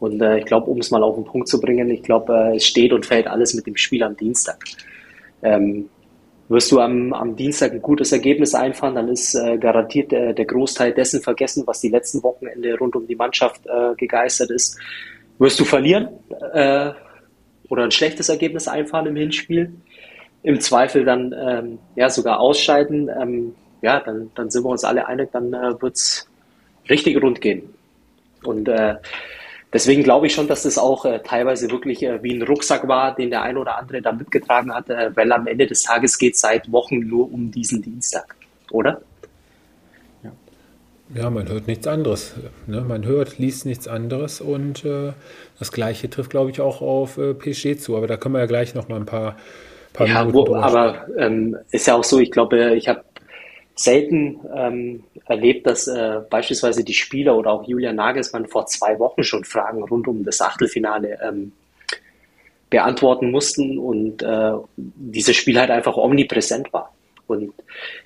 [0.00, 2.56] Und äh, ich glaube, um es mal auf den Punkt zu bringen, ich glaube, äh,
[2.56, 4.64] es steht und fällt alles mit dem Spiel am Dienstag.
[5.42, 5.88] Ähm,
[6.48, 10.44] wirst du am, am Dienstag ein gutes Ergebnis einfahren, dann ist äh, garantiert der, der
[10.46, 14.78] Großteil dessen vergessen, was die letzten Wochenende rund um die Mannschaft äh, gegeistert ist.
[15.38, 16.08] Wirst du verlieren
[16.52, 16.90] äh,
[17.68, 19.72] oder ein schlechtes Ergebnis einfahren im Hinspiel,
[20.42, 25.06] im Zweifel dann ähm, ja sogar ausscheiden, ähm, ja, dann, dann sind wir uns alle
[25.06, 26.28] einig, dann äh, wird's
[26.88, 27.74] richtig rund gehen.
[28.42, 28.96] Und äh,
[29.72, 33.14] deswegen glaube ich schon, dass das auch äh, teilweise wirklich äh, wie ein Rucksack war,
[33.14, 36.34] den der ein oder andere da mitgetragen hat, äh, weil am Ende des Tages geht
[36.34, 38.36] es seit Wochen nur um diesen Dienstag,
[38.70, 39.00] oder?
[41.14, 42.34] Ja, man hört nichts anderes.
[42.66, 42.82] Ne?
[42.82, 45.12] Man hört, liest nichts anderes und äh,
[45.58, 47.96] das Gleiche trifft, glaube ich, auch auf äh, PSG zu.
[47.96, 49.36] Aber da können wir ja gleich noch mal ein paar,
[49.98, 53.02] ja, wo, Aber ähm, ist ja auch so, ich glaube, ich habe
[53.78, 59.22] selten ähm, erlebt, dass äh, beispielsweise die Spieler oder auch Julian Nagelsmann vor zwei Wochen
[59.22, 61.52] schon Fragen rund um das Achtelfinale ähm,
[62.70, 66.92] beantworten mussten und äh, dieses Spiel halt einfach omnipräsent war.
[67.28, 67.52] Und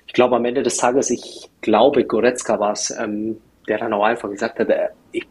[0.05, 4.03] ich glaube am Ende des Tages, ich glaube, Goretzka war es, ähm, der dann auch
[4.03, 5.25] einfach gesagt hat, äh, ich,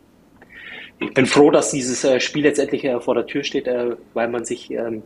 [0.99, 3.97] ich, bin froh, dass dieses äh, Spiel jetzt endlich äh, vor der Tür steht, äh,
[4.12, 5.03] weil man sich ähm,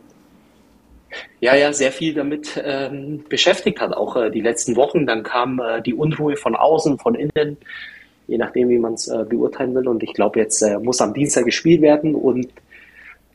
[1.39, 5.05] ja, ja, sehr viel damit ähm, beschäftigt hat, auch äh, die letzten Wochen.
[5.05, 7.57] Dann kam äh, die Unruhe von außen, von innen,
[8.27, 9.87] je nachdem, wie man es äh, beurteilen will.
[9.87, 12.47] Und ich glaube, jetzt äh, muss am Dienstag gespielt werden und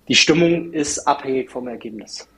[0.09, 2.29] die Stimmung ist abhängig vom Ergebnis.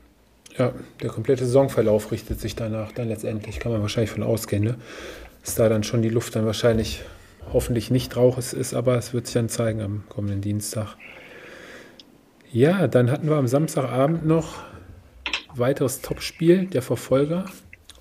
[0.56, 0.72] Ja,
[1.02, 4.76] der komplette Saisonverlauf richtet sich danach dann letztendlich, kann man wahrscheinlich von ausgehen, ne?
[5.42, 7.02] dass da dann schon die Luft dann wahrscheinlich
[7.52, 10.96] hoffentlich nicht rauchig ist, aber es wird sich dann zeigen am kommenden Dienstag.
[12.52, 14.62] Ja, dann hatten wir am Samstagabend noch
[15.56, 17.46] weiteres Topspiel der Verfolger.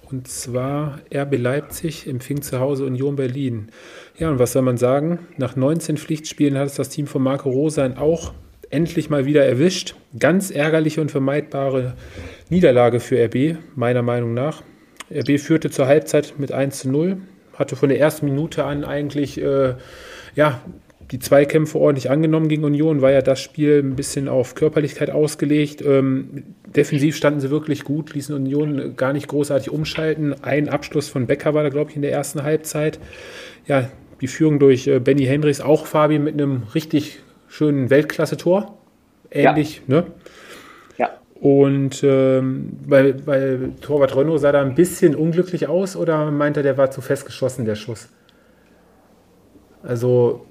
[0.09, 3.69] Und zwar RB Leipzig empfing zu Hause Union Berlin.
[4.17, 5.19] Ja, und was soll man sagen?
[5.37, 8.33] Nach 19 Pflichtspielen hat es das Team von Marco Rosan auch
[8.69, 9.95] endlich mal wieder erwischt.
[10.19, 11.93] Ganz ärgerliche und vermeidbare
[12.49, 14.63] Niederlage für RB, meiner Meinung nach.
[15.11, 17.17] RB führte zur Halbzeit mit 1 zu 0,
[17.55, 19.75] hatte von der ersten Minute an eigentlich äh,
[20.35, 20.61] ja,
[21.11, 25.81] die Zweikämpfe ordentlich angenommen gegen Union, war ja das Spiel ein bisschen auf Körperlichkeit ausgelegt.
[25.81, 26.43] Ähm,
[26.75, 30.35] defensiv standen sie wirklich gut, ließen Union gar nicht großartig umschalten.
[30.43, 32.99] Ein Abschluss von Becker war da, glaube ich, in der ersten Halbzeit.
[33.67, 33.89] Ja,
[34.21, 38.77] die Führung durch äh, Benny Hendricks, auch Fabi mit einem richtig schönen Weltklasse-Tor.
[39.29, 39.95] Ähnlich, ja.
[39.95, 40.07] ne?
[40.97, 41.09] Ja.
[41.35, 46.63] Und ähm, weil, weil Torwart Renault sah da ein bisschen unglücklich aus oder meint er,
[46.63, 48.09] der war zu fest geschossen, der Schuss?
[49.83, 50.45] Also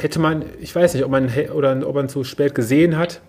[0.00, 3.20] hätte man, ich weiß nicht, ob man oder ob man zu spät gesehen hat.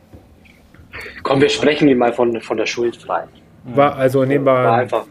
[1.23, 3.23] Komm, wir sprechen ihn mal von, von der Schuld frei.
[3.63, 5.05] War also einfach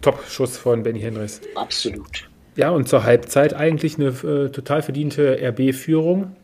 [0.00, 1.40] Top-Schuss von Benny Henrys.
[1.56, 2.28] Absolut.
[2.56, 6.36] Ja, und zur Halbzeit eigentlich eine äh, total verdiente RB-Führung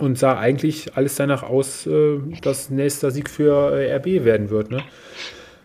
[0.00, 4.70] und sah eigentlich alles danach aus, äh, dass nächster Sieg für äh, RB werden wird.
[4.70, 4.82] Ne?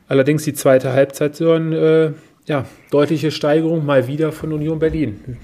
[0.07, 2.11] Allerdings die zweite Halbzeit, so ein, äh,
[2.45, 5.37] ja, deutliche Steigerung mal wieder von Union Berlin.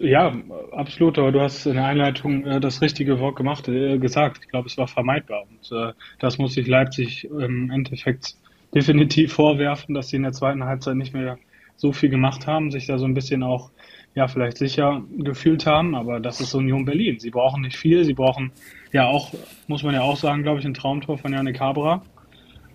[0.00, 0.32] Ja,
[0.72, 4.38] absolut, aber du hast in der Einleitung äh, das richtige Wort gemacht, äh, gesagt.
[4.42, 5.44] Ich glaube, es war vermeidbar.
[5.50, 8.36] Und äh, das muss sich Leipzig im Endeffekt
[8.74, 11.38] definitiv vorwerfen, dass sie in der zweiten Halbzeit nicht mehr
[11.76, 13.70] so viel gemacht haben, sich da so ein bisschen auch,
[14.14, 17.18] ja, vielleicht sicher gefühlt haben, aber das ist Union Berlin.
[17.18, 18.52] Sie brauchen nicht viel, sie brauchen
[18.92, 19.34] ja auch,
[19.66, 22.02] muss man ja auch sagen, glaube ich, ein Traumtor von Janik Cabra.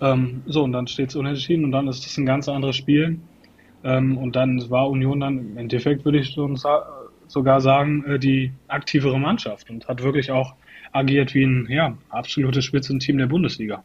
[0.01, 3.19] Ähm, so, und dann steht es unentschieden und dann ist es ein ganz anderes Spiel.
[3.83, 6.53] Ähm, und dann war Union dann im Endeffekt, würde ich so,
[7.27, 10.53] sogar sagen, äh, die aktivere Mannschaft und hat wirklich auch
[10.91, 13.83] agiert wie ein ja, absolutes Spitzenteam der Bundesliga.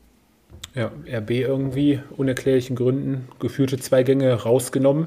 [0.74, 5.06] Ja, RB irgendwie unerklärlichen Gründen geführte zwei Gänge rausgenommen,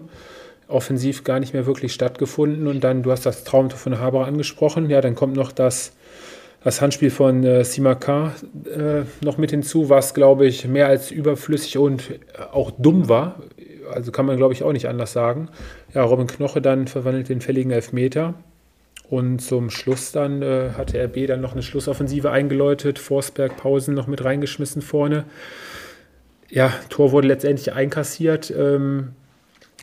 [0.67, 2.67] offensiv gar nicht mehr wirklich stattgefunden.
[2.67, 5.97] Und dann, du hast das Traumtor von Haber angesprochen, ja, dann kommt noch das,
[6.63, 8.35] das Handspiel von äh, Simaka
[8.65, 12.19] äh, noch mit hinzu, was, glaube ich, mehr als überflüssig und
[12.53, 13.41] auch dumm war
[13.91, 15.49] also kann man glaube ich auch nicht anders sagen.
[15.93, 18.35] Ja, Robin Knoche dann verwandelt den fälligen Elfmeter.
[19.09, 24.07] Und zum Schluss dann äh, hatte RB dann noch eine Schlussoffensive eingeläutet, Forsberg Pausen noch
[24.07, 25.23] mit reingeschmissen vorne.
[26.49, 29.13] Ja, Tor wurde letztendlich einkassiert, ähm,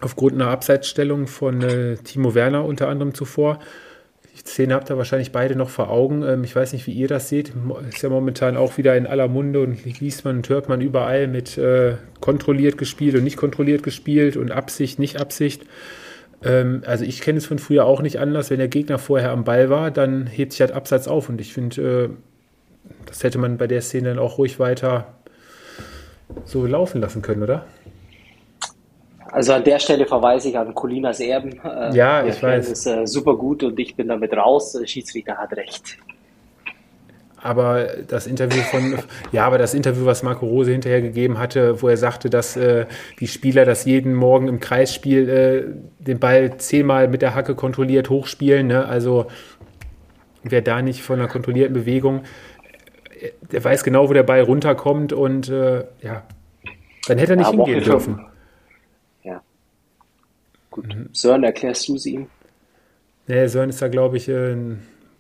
[0.01, 3.61] aufgrund einer Abseitsstellung von äh, Timo Werner unter anderem zuvor.
[4.47, 6.23] Szene habt ihr wahrscheinlich beide noch vor Augen.
[6.23, 7.53] Ähm, ich weiß nicht, wie ihr das seht.
[7.89, 11.29] Ist ja momentan auch wieder in aller Munde und liest man und hört man überall
[11.29, 15.63] mit äh, kontrolliert gespielt und nicht kontrolliert gespielt und Absicht, nicht Absicht.
[16.43, 18.51] Ähm, also ich kenne es von früher auch nicht anders.
[18.51, 21.55] Wenn der Gegner vorher am Ball war, dann hebt sich halt Abseits auf und ich
[21.55, 22.09] finde, äh,
[23.07, 25.15] das hätte man bei der Szene dann auch ruhig weiter
[26.45, 27.65] so laufen lassen können, oder?
[29.35, 31.59] Also an der Stelle verweise ich an Colinas Erben.
[31.65, 32.69] Äh, ja, ich weiß.
[32.69, 34.73] Das ist äh, super gut und ich bin damit raus.
[34.73, 35.99] Der Schiedsrichter hat recht.
[37.43, 38.97] Aber das Interview von,
[39.33, 42.87] ja, aber das Interview, was Marco Rose hinterher gegeben hatte, wo er sagte, dass äh,
[43.19, 45.65] die Spieler das jeden Morgen im Kreisspiel äh,
[45.99, 48.69] den Ball zehnmal mit der Hacke kontrolliert hochspielen.
[48.69, 48.87] Ne?
[48.87, 49.27] Also
[50.45, 52.23] wer da nicht von einer kontrollierten Bewegung,
[53.51, 56.23] der weiß genau, wo der Ball runterkommt und äh, ja,
[57.09, 58.19] dann hätte er nicht ja, hingehen dürfen.
[58.21, 58.34] Ja.
[60.75, 60.89] Gut.
[60.89, 61.09] Mhm.
[61.13, 62.27] Sören, erklärst du sie ihm?
[63.29, 64.57] Nee, Sören ist da, glaube ich, äh,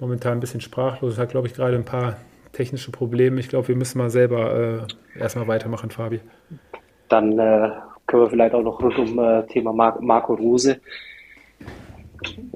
[0.00, 2.16] momentan ein bisschen sprachlos, hat, glaube ich, gerade ein paar
[2.52, 3.38] technische Probleme.
[3.38, 4.86] Ich glaube, wir müssen mal selber
[5.16, 6.20] äh, erstmal weitermachen, Fabi.
[7.08, 7.70] Dann äh,
[8.06, 10.80] können wir vielleicht auch noch rund um äh, Thema Mar Marco Rose.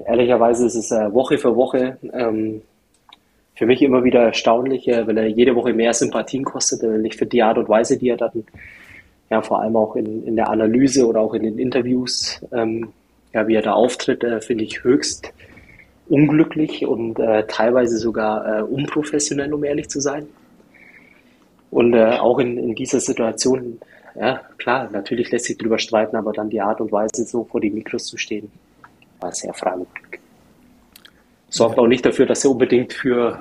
[0.05, 2.61] Ehrlicherweise ist es äh, Woche für Woche ähm,
[3.55, 6.83] für mich immer wieder erstaunlich, äh, weil er jede Woche mehr Sympathien kostet.
[6.83, 8.43] Äh, ich finde die Art und Weise, die er dann
[9.29, 12.89] ja vor allem auch in, in der Analyse oder auch in den Interviews, ähm,
[13.33, 15.31] ja, wie er da auftritt, äh, finde ich höchst
[16.09, 20.27] unglücklich und äh, teilweise sogar äh, unprofessionell, um ehrlich zu sein.
[21.71, 23.79] Und äh, auch in, in dieser Situation,
[24.19, 27.61] ja, klar, natürlich lässt sich drüber streiten, aber dann die Art und Weise, so vor
[27.61, 28.51] die Mikros zu stehen,
[29.19, 30.19] war sehr freimütig.
[31.49, 33.39] Sorgt auch nicht dafür, dass er unbedingt für,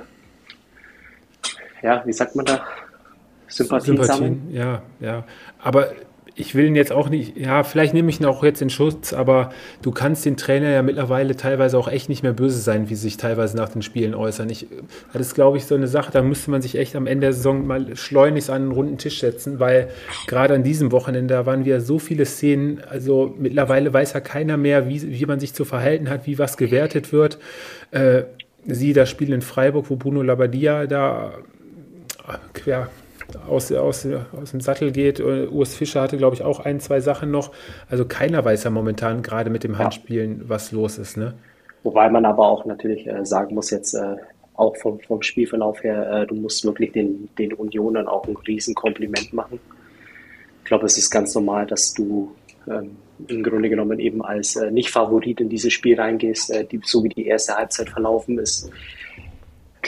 [1.83, 2.65] ja, wie sagt man da,
[3.49, 4.49] Sympathien, Sympathien sammeln.
[4.53, 5.25] Ja, ja.
[5.61, 5.89] Aber
[6.39, 9.13] ich will ihn jetzt auch nicht, ja, vielleicht nehme ich ihn auch jetzt in Schutz,
[9.13, 9.51] aber
[9.83, 13.03] du kannst den Trainer ja mittlerweile teilweise auch echt nicht mehr böse sein, wie sie
[13.03, 14.49] sich teilweise nach den Spielen äußern.
[14.49, 14.69] Ich,
[15.13, 17.33] das ist, glaube ich, so eine Sache, da müsste man sich echt am Ende der
[17.33, 19.89] Saison mal schleunigst an einen runden Tisch setzen, weil
[20.29, 24.57] gerade an diesem Wochenende, da waren wieder so viele Szenen, also mittlerweile weiß ja keiner
[24.57, 27.39] mehr, wie, wie man sich zu verhalten hat, wie was gewertet wird.
[27.91, 28.23] Äh,
[28.65, 31.33] sie das Spiel in Freiburg, wo Bruno Labbadia da
[32.53, 32.89] quer
[33.49, 35.21] aus, aus, aus dem Sattel geht.
[35.21, 37.53] Urs Fischer hatte, glaube ich, auch ein, zwei Sachen noch.
[37.89, 41.17] Also keiner weiß ja momentan gerade mit dem Handspielen, was los ist.
[41.17, 41.35] Ne?
[41.83, 44.17] Wobei man aber auch natürlich äh, sagen muss, jetzt äh,
[44.55, 49.33] auch vom, vom Spielverlauf her, äh, du musst wirklich den, den Unionern auch ein Riesenkompliment
[49.33, 49.61] machen.
[50.63, 52.33] Ich glaube, es ist ganz normal, dass du
[52.69, 57.03] ähm, im Grunde genommen eben als äh, Nicht-Favorit in dieses Spiel reingehst, äh, die, so
[57.05, 58.71] wie die erste Halbzeit verlaufen ist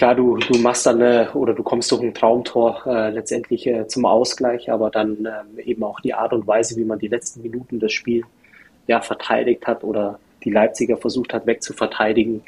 [0.00, 3.86] klar, du, du machst dann eine, oder du kommst durch ein Traumtor äh, letztendlich äh,
[3.86, 7.42] zum Ausgleich, aber dann äh, eben auch die Art und Weise, wie man die letzten
[7.42, 8.24] Minuten des Spiels
[8.86, 12.42] ja, verteidigt hat oder die Leipziger versucht hat wegzuverteidigen.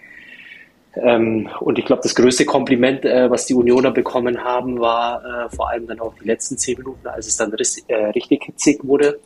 [0.94, 5.54] Ähm, und ich glaube, das größte Kompliment, äh, was die Unioner bekommen haben, war äh,
[5.54, 9.20] vor allem dann auch die letzten zehn Minuten, als es dann äh, richtig hitzig wurde,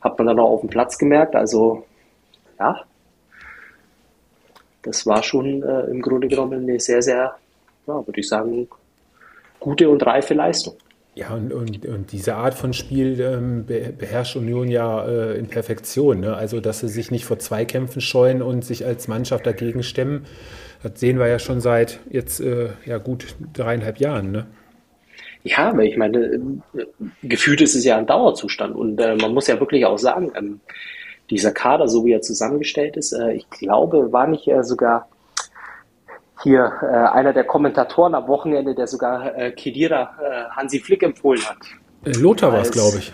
[0.00, 1.34] hat man dann auch auf dem Platz gemerkt.
[1.34, 1.84] Also
[2.60, 2.84] ja,
[4.82, 7.34] das war schon äh, im Grunde genommen eine sehr, sehr,
[7.88, 8.68] ja, würde ich sagen,
[9.58, 10.74] gute und reife Leistung.
[11.14, 16.20] Ja, und, und, und diese Art von Spiel ähm, beherrscht Union ja äh, in Perfektion.
[16.20, 16.36] Ne?
[16.36, 20.26] Also, dass sie sich nicht vor Zweikämpfen scheuen und sich als Mannschaft dagegen stemmen,
[20.84, 24.30] das sehen wir ja schon seit jetzt äh, ja, gut dreieinhalb Jahren.
[24.30, 24.46] Ne?
[25.42, 26.40] Ja, aber ich meine, äh,
[27.24, 30.60] gefühlt ist es ja ein Dauerzustand und äh, man muss ja wirklich auch sagen, ähm,
[31.30, 35.08] dieser Kader, so wie er zusammengestellt ist, äh, ich glaube, war nicht äh, sogar
[36.42, 41.42] hier äh, einer der Kommentatoren am Wochenende, der sogar äh, Kedira äh, Hansi Flick empfohlen
[41.44, 41.58] hat.
[42.04, 43.12] Äh, Lothar war es, glaube ich,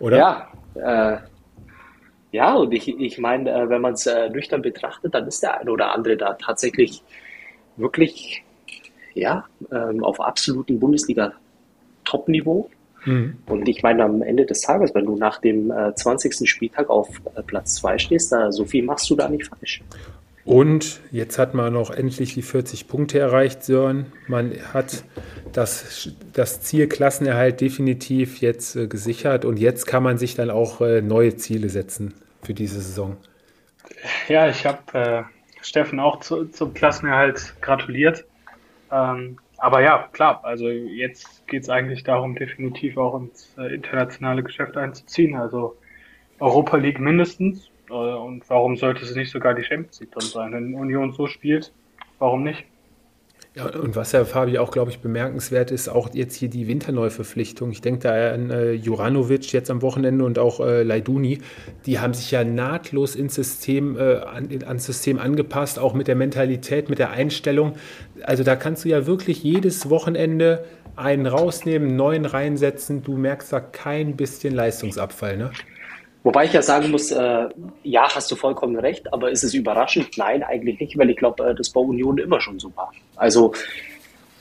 [0.00, 0.18] oder?
[0.18, 1.18] Ja, äh,
[2.32, 5.60] ja, und ich, ich meine, äh, wenn man es äh, nüchtern betrachtet, dann ist der
[5.60, 7.02] eine oder andere da tatsächlich
[7.76, 8.42] wirklich
[9.14, 12.70] ja, ähm, auf absolutem Bundesliga-Top-Niveau.
[13.04, 13.36] Mhm.
[13.46, 16.48] Und ich meine, am Ende des Tages, wenn du nach dem äh, 20.
[16.48, 19.82] Spieltag auf äh, Platz 2 stehst, da so viel machst du da nicht falsch.
[20.44, 24.06] Und jetzt hat man noch endlich die 40 Punkte erreicht, Sören.
[24.26, 25.04] Man hat
[25.52, 30.80] das, das Ziel Klassenerhalt definitiv jetzt äh, gesichert und jetzt kann man sich dann auch
[30.80, 33.16] äh, neue Ziele setzen für diese Saison.
[34.28, 35.22] Ja, ich habe äh,
[35.60, 38.24] Steffen auch zu, zum Klassenerhalt gratuliert.
[38.90, 44.42] Ähm, aber ja, klar, also jetzt geht es eigentlich darum, definitiv auch ins äh, internationale
[44.42, 45.36] Geschäft einzuziehen.
[45.36, 45.76] Also
[46.40, 47.70] Europa League mindestens.
[47.92, 50.52] Äh, und warum sollte es nicht sogar die Champions League dann sein?
[50.52, 51.72] Wenn Union so spielt,
[52.18, 52.64] warum nicht?
[53.54, 57.70] Ja, und was ja, Fabi, auch, glaube ich, bemerkenswert ist, auch jetzt hier die Winterneuverpflichtung.
[57.70, 61.40] Ich denke da an äh, Juranovic jetzt am Wochenende und auch äh, Leiduni.
[61.84, 66.16] Die haben sich ja nahtlos ins System, äh, an, ans System angepasst, auch mit der
[66.16, 67.74] Mentalität, mit der Einstellung.
[68.22, 70.64] Also da kannst du ja wirklich jedes Wochenende
[70.96, 73.02] einen rausnehmen, neuen reinsetzen.
[73.02, 75.50] Du merkst da kein bisschen Leistungsabfall, ne?
[76.24, 77.48] Wobei ich ja sagen muss, äh,
[77.82, 80.16] ja, hast du vollkommen recht, aber ist es überraschend?
[80.16, 82.92] Nein, eigentlich nicht, weil ich glaube, äh, das bei Union immer schon so war.
[83.16, 83.52] Also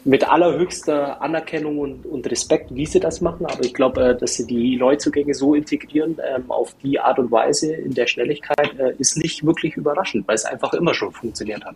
[0.04, 4.36] mit allerhöchster Anerkennung und, und Respekt, wie sie das machen, aber ich glaube, äh, dass
[4.36, 8.94] sie die Neuzugänge so integrieren ähm, auf die Art und Weise in der Schnelligkeit, äh,
[8.98, 11.76] ist nicht wirklich überraschend, weil es einfach immer schon funktioniert hat.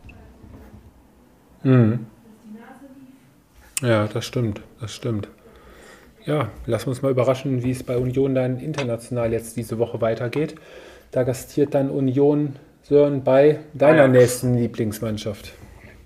[1.63, 2.05] Mhm.
[3.81, 5.27] Ja, das stimmt, das stimmt.
[6.25, 10.01] Ja, lassen wir uns mal überraschen, wie es bei Union dann international jetzt diese Woche
[10.01, 10.55] weitergeht.
[11.11, 14.13] Da gastiert dann Union Sören bei deiner Ajax.
[14.13, 15.53] nächsten Lieblingsmannschaft.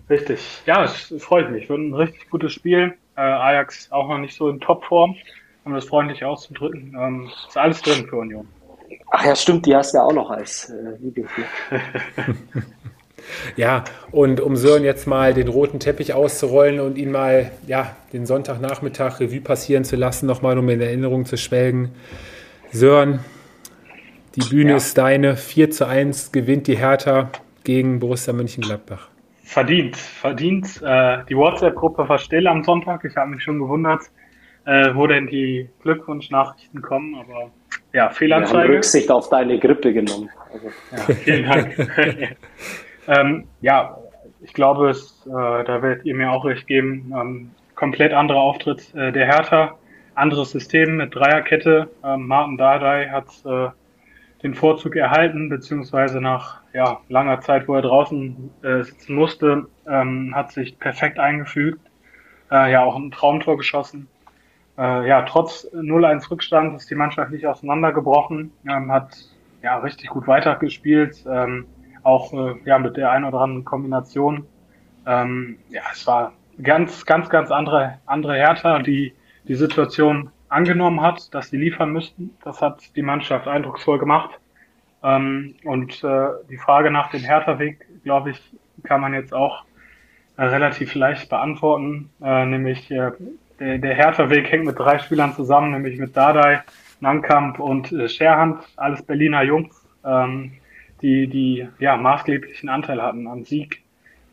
[0.10, 1.70] Richtig, ja, es freut mich.
[1.70, 2.96] Wird ein richtig gutes Spiel.
[3.16, 5.16] Äh, Ajax auch noch nicht so in Topform,
[5.66, 6.96] um das freundlich auszudrücken.
[6.98, 8.48] Ähm, ist alles drin für Union.
[9.12, 11.46] Ach ja, stimmt, die hast du ja auch noch als äh, Lieblingsspiel.
[13.56, 18.26] Ja, und um Sören jetzt mal den roten Teppich auszurollen und ihn mal ja, den
[18.26, 21.90] Sonntagnachmittag Revue passieren zu lassen, nochmal um in Erinnerung zu schwelgen.
[22.72, 23.20] Sören,
[24.36, 24.78] die Bühne ja.
[24.78, 25.36] ist deine.
[25.36, 27.30] 4 zu 1 gewinnt die Hertha
[27.64, 29.10] gegen Borussia Mönchengladbach.
[29.44, 30.80] Verdient, verdient.
[30.84, 33.04] Äh, die WhatsApp-Gruppe war still am Sonntag.
[33.04, 34.04] Ich habe mich schon gewundert,
[34.66, 37.52] äh, wo denn die Glückwunschnachrichten kommen, aber
[37.92, 38.58] ja, Fehlanzeige.
[38.58, 40.30] Wir haben Rücksicht auf deine Grippe genommen.
[40.54, 42.38] Also, ja, vielen Dank.
[43.10, 43.98] Ähm, ja,
[44.42, 47.12] ich glaube, es, äh, da werdet ihr mir auch recht geben.
[47.20, 49.78] Ähm, komplett anderer Auftritt äh, der Hertha,
[50.14, 51.90] anderes System mit Dreierkette.
[52.04, 53.70] Ähm, Martin Dardai hat äh,
[54.44, 60.34] den Vorzug erhalten, beziehungsweise nach ja, langer Zeit, wo er draußen äh, sitzen musste, ähm,
[60.36, 61.82] hat sich perfekt eingefügt.
[62.52, 64.08] Äh, ja, auch ein Traumtor geschossen.
[64.78, 69.18] Äh, ja, trotz 0-1 Rückstand ist die Mannschaft nicht auseinandergebrochen, ähm, hat
[69.64, 71.26] ja richtig gut weitergespielt.
[71.28, 71.66] Ähm,
[72.10, 74.46] auch äh, ja, mit der einen oder anderen Kombination.
[75.06, 79.14] Ähm, ja, es war ganz, ganz, ganz andere, andere Hertha, die
[79.48, 82.32] die Situation angenommen hat, dass sie liefern müssten.
[82.44, 84.40] Das hat die Mannschaft eindrucksvoll gemacht.
[85.04, 88.42] Ähm, und äh, die Frage nach dem Hertha-Weg, glaube ich,
[88.84, 89.64] kann man jetzt auch
[90.38, 92.10] äh, relativ leicht beantworten.
[92.22, 93.12] Äh, nämlich äh,
[93.60, 96.64] der, der Hertha-Weg hängt mit drei Spielern zusammen, nämlich mit Dardai,
[97.00, 99.88] Nankamp und äh, Scherhand, alles Berliner Jungs.
[100.04, 100.54] Ähm,
[101.02, 103.82] die, die ja, maßgeblichen Anteil hatten am Sieg,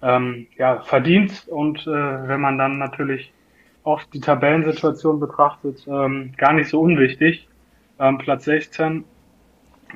[0.02, 1.46] ähm, ja, verdient.
[1.48, 3.32] Und äh, wenn man dann natürlich
[3.84, 7.48] auch die Tabellensituation betrachtet, ähm, gar nicht so unwichtig.
[7.98, 9.04] Ähm, Platz 16,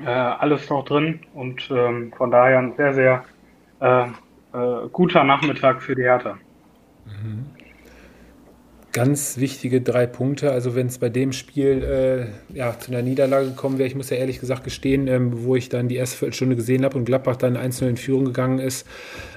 [0.03, 3.25] äh, alles noch drin und ähm, von daher ein sehr, sehr
[3.79, 4.05] äh,
[4.53, 6.37] äh, guter Nachmittag für die Hertha.
[7.05, 7.60] Mhm
[8.91, 10.51] ganz wichtige drei Punkte.
[10.51, 11.83] Also wenn es bei dem Spiel
[12.53, 15.55] äh, ja, zu einer Niederlage gekommen wäre, ich muss ja ehrlich gesagt gestehen, ähm, wo
[15.55, 18.85] ich dann die erste Viertelstunde gesehen habe und Gladbach dann einzeln in Führung gegangen ist,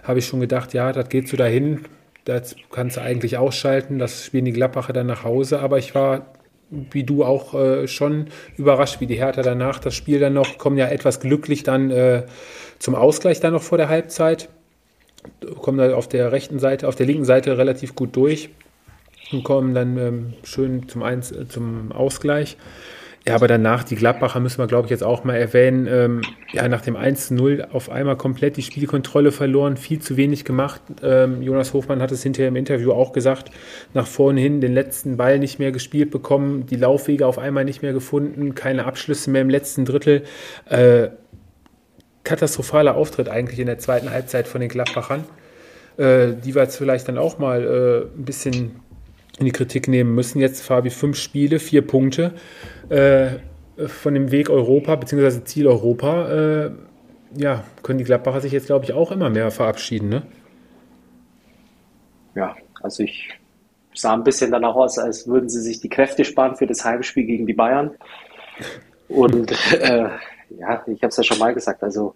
[0.03, 1.81] habe ich schon gedacht, ja, das geht so dahin.
[2.25, 3.99] Das kannst du eigentlich ausschalten.
[3.99, 5.61] Das spielen die Gladbacher dann nach Hause.
[5.61, 6.27] Aber ich war
[6.91, 10.77] wie du auch äh, schon überrascht, wie die Hertha danach das Spiel dann noch, kommen
[10.77, 12.25] ja etwas glücklich dann äh,
[12.81, 14.49] zum Ausgleich dann noch vor der Halbzeit,
[15.61, 18.51] kommen da auf der rechten Seite, auf der linken Seite relativ gut durch
[19.35, 22.57] und kommen dann ähm, schön zum, Eins, äh, zum Ausgleich.
[23.27, 25.87] Ja, aber danach, die Gladbacher müssen wir, glaube ich, jetzt auch mal erwähnen.
[25.91, 26.21] Ähm,
[26.53, 30.83] ja, nach dem 1-0 auf einmal komplett die Spielkontrolle verloren, viel zu wenig gemacht.
[31.03, 33.51] Ähm, Jonas Hofmann hat es hinterher im Interview auch gesagt.
[33.95, 37.81] Nach vorne hin den letzten Ball nicht mehr gespielt bekommen, die Laufwege auf einmal nicht
[37.81, 40.25] mehr gefunden, keine Abschlüsse mehr im letzten Drittel.
[40.69, 41.09] Äh,
[42.25, 45.25] katastrophaler Auftritt eigentlich in der zweiten Halbzeit von den Gladbachern.
[45.97, 48.81] Äh, die wir jetzt vielleicht dann auch mal äh, ein bisschen
[49.39, 50.41] in die Kritik nehmen müssen.
[50.41, 52.35] Jetzt Fabi fünf Spiele, vier Punkte
[52.89, 53.31] äh,
[53.87, 55.45] von dem Weg Europa bzw.
[55.45, 56.29] Ziel Europa.
[56.67, 56.71] Äh,
[57.37, 60.23] ja, können die Gladbacher sich jetzt, glaube ich, auch immer mehr verabschieden, ne?
[62.35, 63.31] Ja, also ich
[63.95, 67.25] sah ein bisschen danach aus, als würden sie sich die Kräfte sparen für das Heimspiel
[67.25, 67.93] gegen die Bayern.
[69.09, 70.09] Und äh,
[70.59, 72.15] ja, ich habe es ja schon mal gesagt, also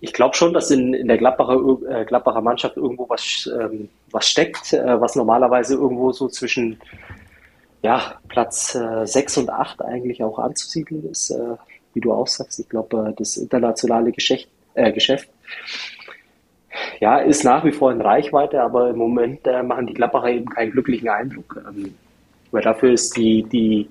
[0.00, 1.58] ich glaube schon, dass in, in der Gladbacher,
[1.88, 6.78] äh, Gladbacher Mannschaft irgendwo was, ähm, was steckt, äh, was normalerweise irgendwo so zwischen
[7.82, 11.56] ja, Platz äh, 6 und 8 eigentlich auch anzusiedeln ist, äh,
[11.94, 12.60] wie du auch sagst.
[12.60, 15.28] Ich glaube, äh, das internationale Geschäft, äh, Geschäft
[17.00, 20.48] ja, ist nach wie vor in Reichweite, aber im Moment äh, machen die Gladbacher eben
[20.48, 21.60] keinen glücklichen Eindruck.
[21.68, 21.94] Ähm,
[22.52, 23.88] weil dafür ist die, die,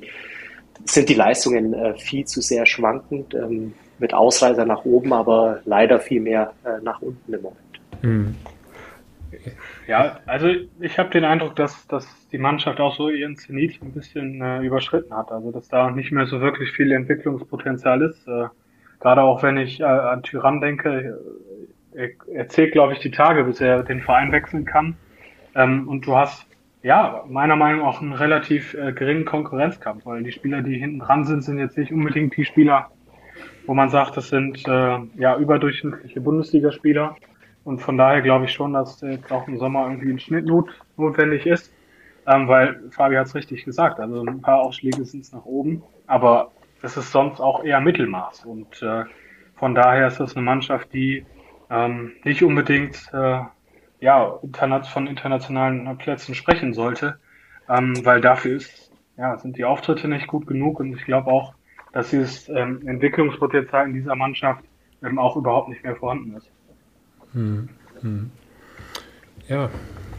[0.85, 3.33] sind die Leistungen viel zu sehr schwankend.
[3.33, 7.59] Ähm, mit Ausreißer nach oben, aber leider viel mehr nach unten im Moment.
[8.01, 8.35] Hm.
[9.87, 13.93] Ja, also ich habe den Eindruck, dass, dass die Mannschaft auch so ihren Zenit ein
[13.93, 15.31] bisschen äh, überschritten hat.
[15.31, 18.27] Also dass da nicht mehr so wirklich viel Entwicklungspotenzial ist.
[18.27, 18.47] Äh,
[18.99, 21.19] gerade auch wenn ich äh, an Tyrann denke,
[21.93, 24.95] er, er zählt, glaube ich, die Tage, bis er den Verein wechseln kann.
[25.55, 26.47] Ähm, und du hast
[26.83, 30.99] ja, meiner Meinung nach auch einen relativ äh, geringen Konkurrenzkampf, weil die Spieler, die hinten
[30.99, 32.89] dran sind, sind jetzt nicht unbedingt die Spieler,
[33.67, 37.15] wo man sagt, das sind äh, ja überdurchschnittliche Bundesligaspieler.
[37.63, 40.69] Und von daher glaube ich schon, dass jetzt auch im Sommer irgendwie ein Schnitt not
[40.97, 41.71] notwendig ist.
[42.27, 45.81] Ähm, weil Fabi hat es richtig gesagt, also ein paar Ausschläge sind es nach oben,
[46.05, 46.51] aber
[46.81, 48.45] es ist sonst auch eher Mittelmaß.
[48.45, 49.05] Und äh,
[49.55, 51.25] von daher ist das eine Mannschaft, die
[51.69, 53.41] ähm, nicht unbedingt äh,
[54.01, 54.39] ja,
[54.93, 57.19] von internationalen Plätzen sprechen sollte,
[57.69, 61.53] ähm, weil dafür ist, ja, sind die Auftritte nicht gut genug und ich glaube auch,
[61.93, 64.63] dass dieses ähm, Entwicklungspotenzial in dieser Mannschaft
[65.03, 66.51] ähm, auch überhaupt nicht mehr vorhanden ist.
[67.33, 67.69] Hm,
[68.01, 68.31] hm.
[69.47, 69.69] Ja,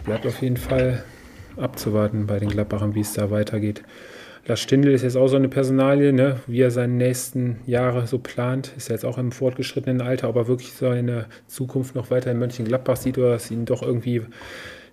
[0.05, 1.05] bleibt auf jeden Fall
[1.57, 3.83] abzuwarten bei den Gladbachern, wie es da weitergeht.
[4.47, 6.41] Lars Stindl ist jetzt auch so eine Personalie, ne?
[6.49, 8.73] wie er seine nächsten Jahre so plant.
[8.77, 12.97] Ist jetzt auch im fortgeschrittenen Alter, ob er wirklich seine Zukunft noch weiter in Mönchengladbach
[12.97, 14.23] sieht oder es ihn doch irgendwie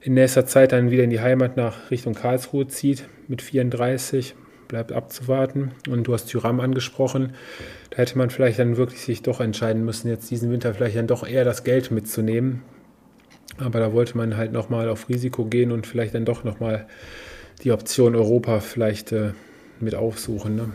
[0.01, 4.35] in nächster Zeit dann wieder in die Heimat nach Richtung Karlsruhe zieht mit 34.
[4.69, 5.71] Bleibt abzuwarten.
[5.89, 7.33] Und du hast Tyram angesprochen.
[7.89, 11.07] Da hätte man vielleicht dann wirklich sich doch entscheiden müssen, jetzt diesen Winter vielleicht dann
[11.07, 12.61] doch eher das Geld mitzunehmen.
[13.57, 16.87] Aber da wollte man halt nochmal auf Risiko gehen und vielleicht dann doch nochmal
[17.63, 19.31] die Option Europa vielleicht äh,
[19.79, 20.55] mit aufsuchen.
[20.55, 20.69] Ne?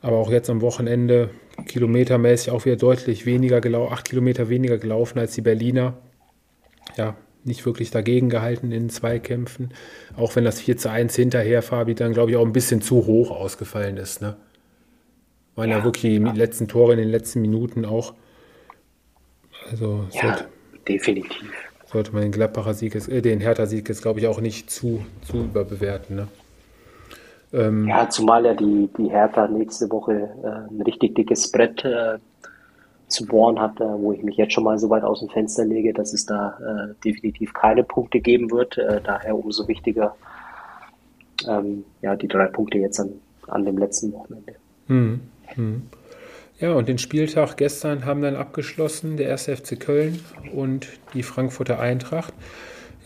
[0.00, 1.28] Aber auch jetzt am Wochenende
[1.66, 5.98] kilometermäßig auch wieder deutlich weniger gelaufen, acht Kilometer weniger gelaufen als die Berliner.
[6.96, 9.72] Ja, nicht wirklich dagegen gehalten in Zweikämpfen.
[10.16, 13.06] Auch wenn das 4 zu 1 hinterher, Fabi, dann glaube ich auch ein bisschen zu
[13.06, 14.20] hoch ausgefallen ist.
[14.20, 14.36] Ne?
[15.54, 18.14] Waren ja, ja wirklich die letzten Tore in den letzten Minuten auch.
[19.70, 20.48] Also ja, sollte,
[20.88, 21.50] definitiv
[21.90, 25.38] sollte man den Gladbacher Sieg, äh, den Hertha-Sieg jetzt, glaube ich, auch nicht zu, zu
[25.38, 26.16] überbewerten.
[26.16, 26.28] Ne?
[27.52, 32.18] Ähm, ja, zumal ja die, die Hertha nächste Woche äh, ein richtig dickes Brett äh,
[33.10, 35.92] zu bohren hat, wo ich mich jetzt schon mal so weit aus dem Fenster lege,
[35.92, 38.78] dass es da äh, definitiv keine Punkte geben wird.
[38.78, 40.14] Äh, daher umso wichtiger
[41.48, 43.12] ähm, ja, die drei Punkte jetzt an,
[43.48, 44.54] an dem letzten Wochenende.
[44.86, 45.82] Hm, hm.
[46.58, 49.44] Ja, und den Spieltag gestern haben dann abgeschlossen der 1.
[49.44, 50.20] FC Köln
[50.54, 52.34] und die Frankfurter Eintracht.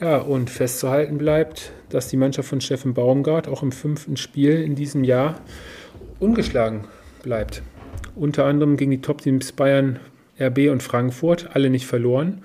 [0.00, 4.74] Ja, und festzuhalten bleibt, dass die Mannschaft von Steffen Baumgart auch im fünften Spiel in
[4.74, 5.36] diesem Jahr
[6.18, 6.84] ungeschlagen
[7.22, 7.62] bleibt.
[8.16, 9.98] Unter anderem gegen die Top-Teams Bayern,
[10.40, 12.42] RB und Frankfurt, alle nicht verloren.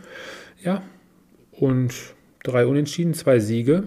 [0.64, 0.82] Ja,
[1.52, 1.94] und
[2.44, 3.84] drei Unentschieden, zwei Siege.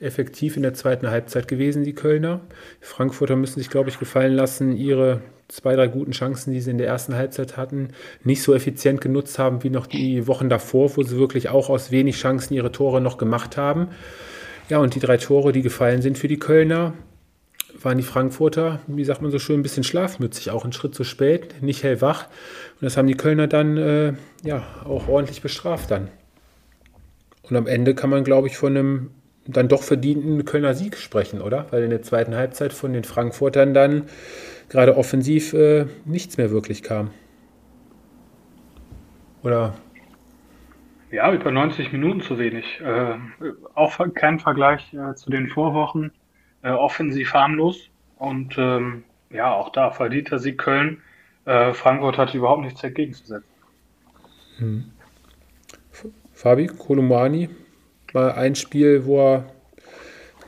[0.00, 2.40] Effektiv in der zweiten Halbzeit gewesen, die Kölner.
[2.80, 6.70] Die Frankfurter müssen sich, glaube ich, gefallen lassen, ihre zwei, drei guten Chancen, die sie
[6.70, 7.90] in der ersten Halbzeit hatten,
[8.24, 11.90] nicht so effizient genutzt haben wie noch die Wochen davor, wo sie wirklich auch aus
[11.90, 13.88] wenig Chancen ihre Tore noch gemacht haben.
[14.68, 16.94] Ja, und die drei Tore, die gefallen sind für die Kölner,
[17.84, 21.04] waren die Frankfurter, wie sagt man so schön, ein bisschen schlafmützig, auch einen Schritt zu
[21.04, 22.26] spät, nicht hellwach.
[22.26, 24.12] Und das haben die Kölner dann äh,
[24.42, 26.08] ja auch ordentlich bestraft dann.
[27.42, 29.10] Und am Ende kann man, glaube ich, von einem
[29.46, 31.66] dann doch verdienten Kölner Sieg sprechen, oder?
[31.70, 34.04] Weil in der zweiten Halbzeit von den Frankfurtern dann
[34.68, 37.10] gerade offensiv äh, nichts mehr wirklich kam.
[39.42, 39.74] Oder?
[41.10, 42.80] Ja, über 90 Minuten zu wenig.
[42.80, 43.16] Äh,
[43.74, 46.12] auch kein Vergleich äh, zu den Vorwochen.
[46.62, 47.88] Äh, offensiv harmlos.
[48.18, 51.02] Und ähm, ja, auch da verdienter Sieg Köln.
[51.44, 53.48] Äh, Frankfurt hat überhaupt nichts entgegenzusetzen.
[54.58, 54.84] Hm.
[56.32, 57.48] Fabi, Kolumani,
[58.12, 59.44] mal ein Spiel, wo er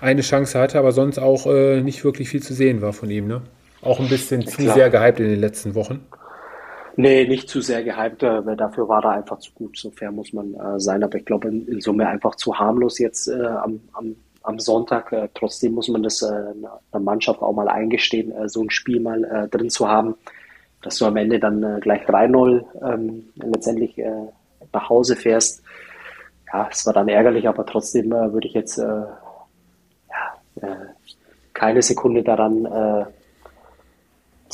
[0.01, 3.27] eine Chance hatte, aber sonst auch äh, nicht wirklich viel zu sehen war von ihm,
[3.27, 3.43] ne?
[3.81, 4.75] Auch ein bisschen zu Klar.
[4.75, 6.07] sehr gehypt in den letzten Wochen.
[6.97, 9.77] Nee, nicht zu sehr gehypt, äh, weil dafür war er einfach zu gut.
[9.77, 11.03] So fair muss man äh, sein.
[11.03, 15.13] Aber ich glaube, in, in, Summe einfach zu harmlos jetzt äh, am, am, am Sonntag.
[15.13, 19.49] Äh, trotzdem muss man das äh, Mannschaft auch mal eingestehen, äh, so ein Spiel mal
[19.51, 20.15] drin zu haben,
[20.83, 24.01] dass du am Ende dann gleich 3-0 ähm, letztendlich
[24.73, 25.63] nach Hause fährst.
[26.53, 29.17] Ja, es war dann ärgerlich, aber trotzdem würde ich jetzt ja,
[31.55, 32.67] keine Sekunde daran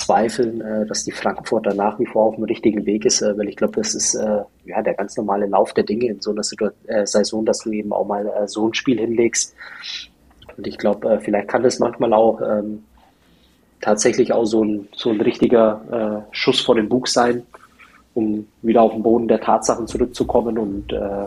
[0.00, 3.48] zweifeln, äh, dass die Frankfurter nach wie vor auf dem richtigen Weg ist, äh, weil
[3.48, 6.42] ich glaube, das ist äh, ja der ganz normale Lauf der Dinge in so einer
[6.42, 9.54] Situation, äh, Saison, dass du eben auch mal äh, so ein Spiel hinlegst.
[10.56, 12.84] Und ich glaube, äh, vielleicht kann das manchmal auch ähm,
[13.80, 17.42] tatsächlich auch so ein, so ein richtiger äh, Schuss vor den Bug sein,
[18.14, 21.26] um wieder auf den Boden der Tatsachen zurückzukommen und äh,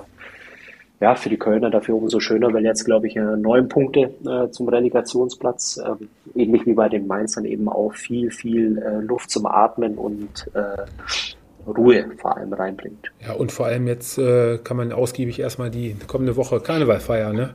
[0.99, 4.49] ja, für die Kölner dafür umso schöner, weil jetzt, glaube ich, äh, neun Punkte äh,
[4.51, 9.45] zum Relegationsplatz, äh, ähnlich wie bei den Mainzern eben auch viel, viel äh, Luft zum
[9.45, 13.11] Atmen und äh, Ruhe vor allem reinbringt.
[13.21, 17.35] Ja, und vor allem jetzt äh, kann man ausgiebig erstmal die kommende Woche Karneval feiern,
[17.35, 17.53] ne?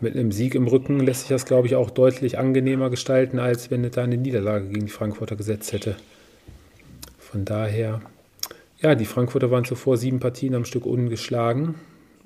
[0.00, 3.72] Mit einem Sieg im Rücken lässt sich das, glaube ich, auch deutlich angenehmer gestalten, als
[3.72, 5.96] wenn es da eine Niederlage gegen die Frankfurter gesetzt hätte.
[7.18, 8.00] Von daher,
[8.80, 11.74] ja, die Frankfurter waren zuvor sieben Partien am Stück ungeschlagen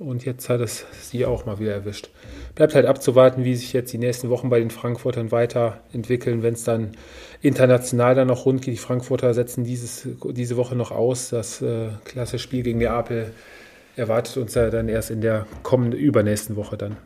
[0.02, 2.10] und jetzt hat es sie auch mal wieder erwischt.
[2.54, 6.64] Bleibt halt abzuwarten, wie sich jetzt die nächsten Wochen bei den Frankfurtern weiterentwickeln, wenn es
[6.64, 6.92] dann
[7.40, 8.74] international dann noch rund geht.
[8.74, 11.30] Die Frankfurter setzen dieses, diese Woche noch aus.
[11.30, 13.32] Das äh, klasse Spiel gegen Neapel
[13.96, 16.96] erwartet uns ja dann erst in der kommenden, übernächsten Woche dann.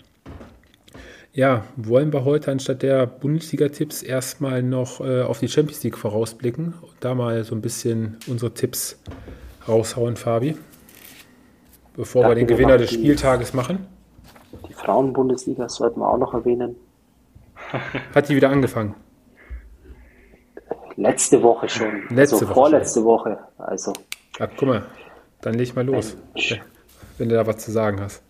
[1.32, 6.74] Ja, wollen wir heute anstatt der Bundesliga-Tipps erstmal noch äh, auf die Champions League vorausblicken
[6.80, 8.98] und da mal so ein bisschen unsere Tipps
[9.68, 10.56] raushauen, Fabi?
[11.96, 13.86] Bevor wir den Gewinner des Spieltages machen.
[14.68, 16.76] Die Frauenbundesliga sollten wir auch noch erwähnen.
[18.14, 18.94] Hat die wieder angefangen?
[20.96, 22.02] Letzte Woche schon.
[22.10, 23.04] Letzte also Woche vorletzte schon.
[23.04, 23.38] Woche.
[23.58, 23.92] Also.
[24.38, 24.82] Ja, guck mal,
[25.40, 26.60] dann leg mal los, wenn,
[27.18, 28.22] wenn du da was zu sagen hast.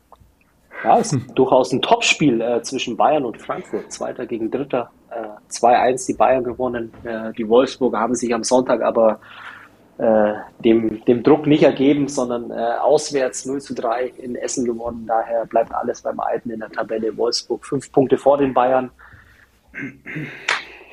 [0.84, 3.90] Ja, es ist durchaus ein Topspiel äh, zwischen Bayern und Frankfurt.
[3.90, 4.90] Zweiter gegen Dritter.
[5.10, 6.92] Äh, 2-1 die Bayern gewonnen.
[7.02, 9.18] Äh, die Wolfsburger haben sich am Sonntag aber
[9.98, 15.06] äh, dem, dem Druck nicht ergeben, sondern äh, auswärts 0 zu 3 in Essen gewonnen.
[15.06, 17.16] Daher bleibt alles beim Alten in der Tabelle.
[17.16, 18.90] Wolfsburg fünf Punkte vor den Bayern.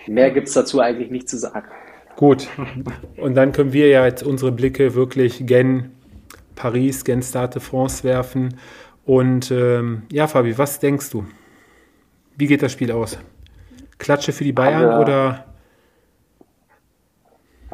[0.07, 1.67] Mehr gibt es dazu eigentlich nicht zu sagen.
[2.15, 2.47] Gut.
[3.17, 5.91] Und dann können wir ja jetzt unsere Blicke wirklich gen
[6.55, 8.55] Paris, gen Stade de France werfen.
[9.05, 11.25] Und ähm, ja, Fabi, was denkst du?
[12.37, 13.17] Wie geht das Spiel aus?
[13.97, 15.52] Klatsche für die Bayern oder?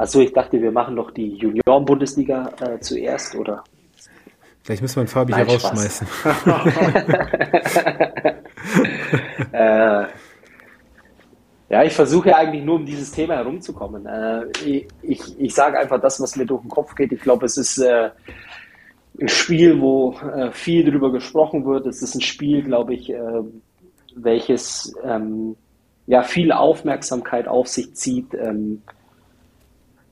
[0.00, 3.62] Also ich dachte, wir machen doch die Junioren-Bundesliga äh, zuerst, oder?
[4.62, 6.06] Vielleicht müssen wir einen Fabi Nein, hier rausschmeißen.
[9.52, 10.06] äh,
[11.68, 14.06] ja, ich versuche ja eigentlich nur um dieses Thema herumzukommen.
[14.06, 17.12] Äh, ich ich, ich sage einfach das, was mir durch den Kopf geht.
[17.12, 18.08] Ich glaube, es ist äh,
[19.20, 21.86] ein Spiel, wo äh, viel darüber gesprochen wird.
[21.86, 23.42] Es ist ein Spiel, glaube ich, äh,
[24.16, 25.56] welches ähm,
[26.06, 28.32] ja viel Aufmerksamkeit auf sich zieht.
[28.32, 28.80] Ähm,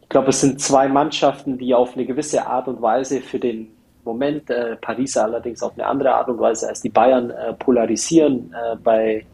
[0.09, 3.77] ich glaube, es sind zwei Mannschaften, die auf eine gewisse Art und Weise für den
[4.05, 8.51] Moment, äh, Paris allerdings auf eine andere Art und Weise als die Bayern äh, polarisieren.
[8.55, 9.27] Äh, bei,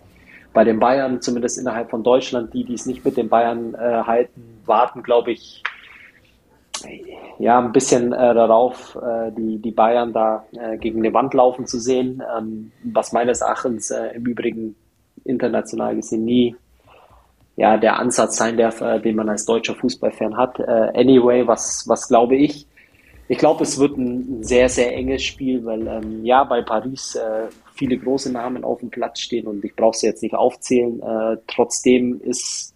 [0.53, 4.03] bei den Bayern, zumindest innerhalb von Deutschland, die, die es nicht mit den Bayern äh,
[4.03, 5.63] halten, warten, glaube ich,
[7.39, 10.45] ja, ein bisschen äh, darauf, äh, die, die Bayern da
[10.81, 14.75] gegen eine Wand laufen zu sehen, ähm, was meines Erachtens im Übrigen
[15.23, 16.57] international gesehen nie
[17.57, 20.59] ja, der Ansatz sein darf, äh, den man als deutscher Fußballfan hat.
[20.59, 22.67] Äh, anyway, was, was glaube ich?
[23.29, 27.19] Ich glaube, es wird ein, sehr, sehr enges Spiel, weil ähm, ja, bei Paris
[27.73, 31.01] viele große Namen auf dem Platz stehen und ich brauche sie jetzt nicht aufzählen.
[31.47, 32.75] trotzdem ist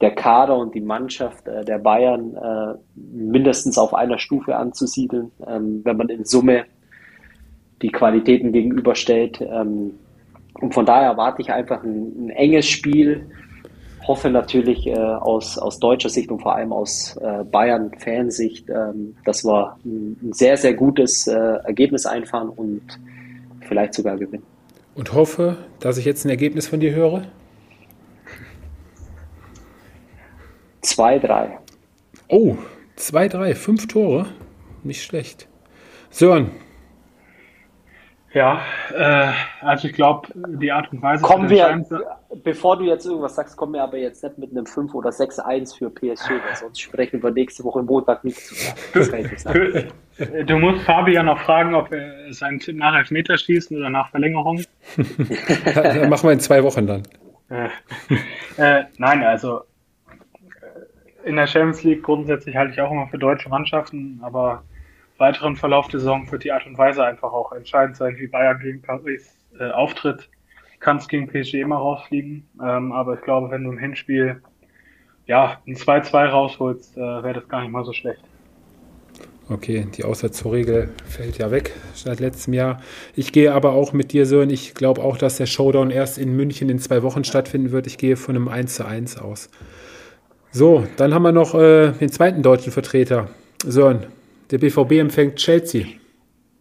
[0.00, 5.82] der Kader und die Mannschaft äh, der Bayern äh, mindestens auf einer Stufe anzusiedeln, ähm,
[5.84, 6.64] wenn man in Summe
[7.82, 9.40] die Qualitäten gegenüberstellt.
[9.40, 9.98] Ähm,
[10.54, 13.30] und von daher erwarte ich einfach ein, ein enges Spiel.
[14.10, 19.44] Hoffe natürlich äh, aus, aus deutscher Sicht und vor allem aus äh, Bayern-Fansicht, ähm, dass
[19.44, 22.82] wir ein, sehr, sehr gutes äh, Ergebnis einfahren und
[23.60, 24.42] vielleicht sogar gewinnen.
[24.96, 27.22] Und hoffe, dass ich jetzt ein Ergebnis von dir höre?
[30.82, 31.50] 2-3.
[32.26, 32.56] Oh,
[32.98, 34.26] 2-3, fünf Tore.
[34.82, 35.46] Nicht schlecht.
[36.10, 36.50] Sören.
[38.34, 38.60] Ja,
[38.92, 39.30] äh,
[39.60, 41.22] also ich glaube, die Art und Weise.
[41.22, 41.84] Kommen wir,
[42.44, 45.76] bevor du jetzt irgendwas sagst, kommen wir aber jetzt nicht mit einem 5 oder 6-1
[45.76, 48.54] für PSG, weil sonst sprechen wir nächste Woche Montag nicht zu.
[50.18, 53.88] Du, du musst Fabi ja noch fragen, ob er seinen Tipp nach Elfmeter schießen oder
[53.88, 54.62] nach Verlängerung.
[55.74, 57.02] ja, machen wir in zwei Wochen dann.
[57.48, 57.68] Äh,
[58.58, 59.62] äh, nein, also
[61.24, 64.62] in der Champions League grundsätzlich halte ich auch immer für deutsche Mannschaften, aber
[65.16, 68.58] weiteren Verlauf der Saison wird die Art und Weise einfach auch entscheidend sein, wie Bayern
[68.60, 70.28] gegen Paris äh, auftritt.
[70.80, 74.42] Kann es gegen PSG immer rausfliegen, ähm, aber ich glaube, wenn du im Hinspiel
[75.26, 78.22] ja ein 2-2 rausholst, äh, wäre das gar nicht mal so schlecht.
[79.50, 82.80] Okay, die Auswärtsregel fällt ja weg seit letztem Jahr.
[83.16, 84.48] Ich gehe aber auch mit dir, Sören.
[84.48, 87.88] Ich glaube auch, dass der Showdown erst in München in zwei Wochen stattfinden wird.
[87.88, 89.50] Ich gehe von einem 1 zu 1 aus.
[90.52, 93.28] So, dann haben wir noch äh, den zweiten deutschen Vertreter.
[93.64, 94.06] Sören,
[94.52, 95.86] der BVB empfängt Chelsea.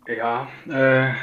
[0.08, 1.14] Ja, äh,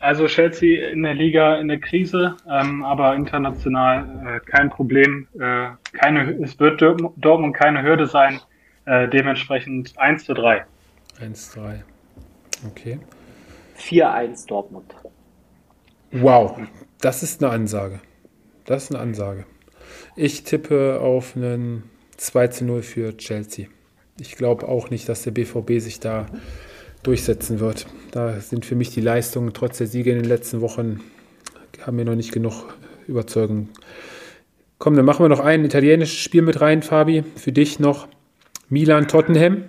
[0.00, 5.28] also Chelsea in der Liga in der Krise, ähm, aber international äh, kein Problem.
[5.38, 8.40] Äh, keine, es wird Dortmund keine Hürde sein.
[8.86, 10.64] Äh, dementsprechend 1 zu 3.
[11.20, 11.84] 1 zu 3.
[12.68, 12.98] Okay.
[13.78, 14.94] 4-1 Dortmund.
[16.12, 16.58] Wow,
[17.00, 18.00] das ist eine Ansage.
[18.64, 19.46] Das ist eine Ansage.
[20.16, 21.84] Ich tippe auf einen
[22.16, 23.66] 2 zu 0 für Chelsea.
[24.18, 26.26] Ich glaube auch nicht, dass der BVB sich da
[27.02, 27.86] durchsetzen wird.
[28.10, 31.00] Da sind für mich die Leistungen trotz der Siege in den letzten Wochen,
[31.84, 32.74] haben mir noch nicht genug
[33.06, 33.68] Überzeugung.
[34.78, 37.22] Komm, dann machen wir noch ein italienisches Spiel mit rein, Fabi.
[37.36, 38.08] Für dich noch
[38.70, 39.64] Milan-Tottenham.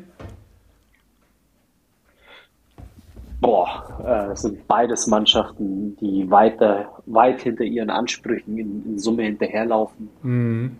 [3.42, 9.24] Boah, äh, das sind beides Mannschaften, die weiter, weit hinter ihren Ansprüchen in, in Summe
[9.24, 10.10] hinterherlaufen.
[10.22, 10.78] Mhm.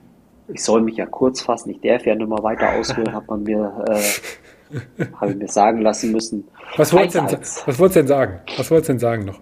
[0.48, 3.44] Ich soll mich ja kurz fassen, ich darf ja nur mal weiter ausholen, hat man
[3.44, 4.02] mir, äh,
[5.20, 6.48] habe ich mir sagen lassen müssen.
[6.78, 8.40] Was wolltest du denn, sagen?
[8.58, 9.40] Was wolltest du denn sagen noch?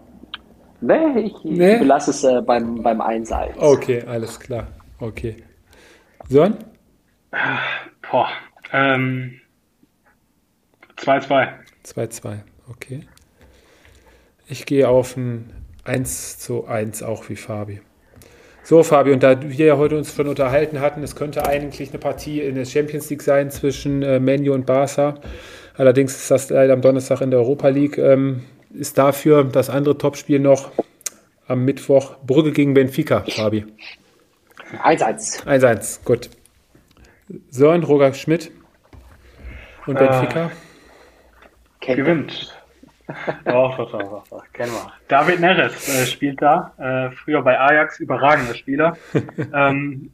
[0.82, 1.74] Nee, ich, nee?
[1.74, 3.58] ich belasse es äh, beim, beim 1-1.
[3.58, 4.68] Okay, alles klar.
[5.00, 5.36] Okay.
[6.30, 6.58] Sören?
[8.10, 8.30] Boah,
[8.72, 9.40] ähm,
[10.98, 11.50] 2-2.
[11.86, 12.38] 2-2.
[12.70, 13.02] Okay.
[14.48, 15.52] Ich gehe auf ein
[15.84, 17.82] 1 zu 1 auch wie Fabi.
[18.70, 21.98] So, Fabi, und da wir ja heute uns schon unterhalten hatten, es könnte eigentlich eine
[21.98, 25.16] Partie in der Champions League sein zwischen äh, Menu und Barca.
[25.76, 27.98] Allerdings ist das leider am Donnerstag in der Europa League.
[27.98, 30.70] Ähm, ist dafür das andere Topspiel noch
[31.48, 33.66] am Mittwoch Brügge gegen Benfica, Fabi.
[34.84, 35.48] 1-1.
[35.48, 36.30] 1-1, gut.
[37.50, 38.52] Sören, Roger Schmidt
[39.88, 40.52] und äh, Benfica.
[41.80, 42.59] Gewinnt.
[43.46, 44.92] Doch, doch, doch, doch, doch, kennen wir.
[45.08, 48.98] David Neres äh, spielt da, äh, früher bei Ajax, überragender Spieler.
[49.54, 50.12] ähm,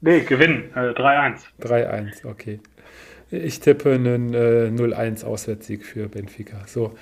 [0.00, 1.40] nee, gewinnen, äh, 3-1.
[1.62, 2.60] 3-1, okay.
[3.30, 6.56] Ich tippe einen äh, 0-1 Auswärtssieg für Benfica.
[6.66, 6.94] So,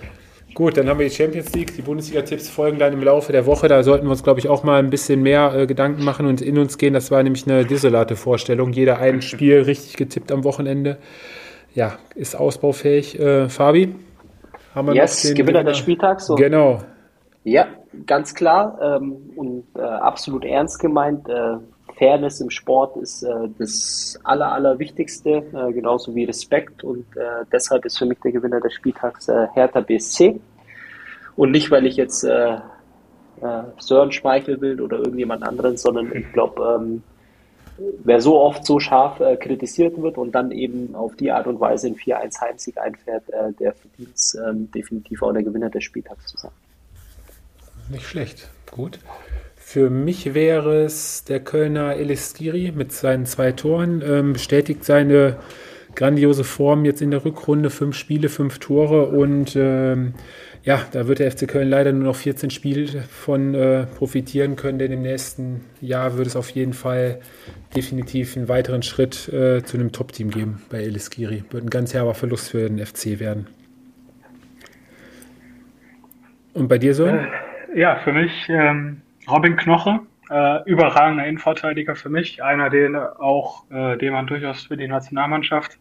[0.56, 1.76] Gut, dann haben wir die Champions League.
[1.76, 3.68] Die Bundesliga-Tipps folgen dann im Laufe der Woche.
[3.68, 6.40] Da sollten wir uns, glaube ich, auch mal ein bisschen mehr äh, Gedanken machen und
[6.40, 6.94] in uns gehen.
[6.94, 8.72] Das war nämlich eine desolate Vorstellung.
[8.72, 10.96] Jeder ein Spiel richtig getippt am Wochenende.
[11.74, 13.20] Ja, ist ausbaufähig.
[13.20, 13.94] Äh, Fabi?
[14.76, 16.30] Haben wir yes, noch den Gewinner, Gewinner des Spieltags.
[16.36, 16.78] Genau.
[17.44, 17.66] Ja,
[18.04, 21.26] ganz klar ähm, und äh, absolut ernst gemeint.
[21.30, 21.56] Äh,
[21.96, 26.84] Fairness im Sport ist äh, das Aller, Allerwichtigste, äh, genauso wie Respekt.
[26.84, 30.38] Und äh, deshalb ist für mich der Gewinner des Spieltags äh, Hertha BSC.
[31.36, 37.02] Und nicht, weil ich jetzt Sören schmeicheln will oder irgendjemand anderen, sondern ich glaube, ähm,
[38.04, 41.60] wer so oft so scharf äh, kritisiert wird und dann eben auf die Art und
[41.60, 44.16] Weise in 4-1 Heimsieg einfährt, äh, der verdient
[44.46, 46.52] ähm, definitiv auch der Gewinner des Spieltags zu sein.
[47.90, 48.48] Nicht schlecht.
[48.70, 48.98] Gut.
[49.56, 55.38] Für mich wäre es der Kölner Eliskiri mit seinen zwei Toren, ähm, bestätigt seine
[55.94, 60.14] grandiose Form jetzt in der Rückrunde, fünf Spiele, fünf Tore und ähm,
[60.66, 64.80] ja, da wird der FC Köln leider nur noch 14 Spiele von äh, profitieren können,
[64.80, 67.20] denn im nächsten Jahr wird es auf jeden Fall
[67.76, 71.44] definitiv einen weiteren Schritt äh, zu einem Top-Team geben bei Eliskiri.
[71.50, 73.46] Wird ein ganz herber Verlust für den FC werden.
[76.52, 77.06] Und bei dir so?
[77.06, 77.28] Äh,
[77.76, 80.00] ja, für mich ähm, Robin Knoche,
[80.30, 85.78] äh, überragender Innenverteidiger für mich, einer, den auch, äh, den man durchaus für die Nationalmannschaft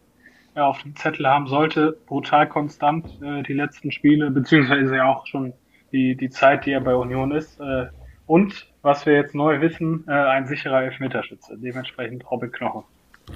[0.55, 1.97] äh, auf dem Zettel haben sollte.
[2.05, 5.53] Brutal konstant äh, die letzten Spiele, beziehungsweise ja auch schon
[5.91, 7.59] die, die Zeit, die er bei Union ist.
[7.59, 7.87] Äh,
[8.25, 11.57] und was wir jetzt neu wissen, äh, ein sicherer Elfmeterschütze.
[11.57, 12.83] Dementsprechend Robin Knoche.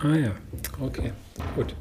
[0.02, 0.32] Ah ja,
[0.82, 1.12] okay,
[1.56, 1.76] gut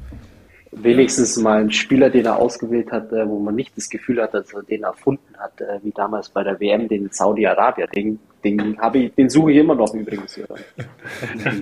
[0.71, 4.33] wenigstens mal ein Spieler, den er ausgewählt hat, äh, wo man nicht das Gefühl hat,
[4.33, 7.87] dass er den erfunden hat, äh, wie damals bei der WM, den Saudi-Arabier.
[7.87, 10.39] Den, den, ich, den suche ich immer noch übrigens.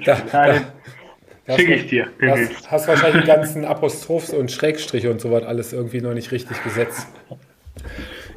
[0.06, 0.56] da, da,
[1.56, 2.08] Schicke ich dir.
[2.20, 6.32] Das hast wahrscheinlich die ganzen Apostrophs und Schrägstriche und so was alles irgendwie noch nicht
[6.32, 7.08] richtig gesetzt.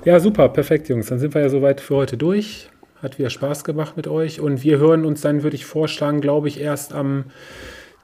[0.05, 1.07] Ja, super, perfekt, Jungs.
[1.07, 2.71] Dann sind wir ja soweit für heute durch.
[3.03, 4.41] Hat wieder Spaß gemacht mit euch.
[4.41, 7.25] Und wir hören uns dann, würde ich vorschlagen, glaube ich, erst am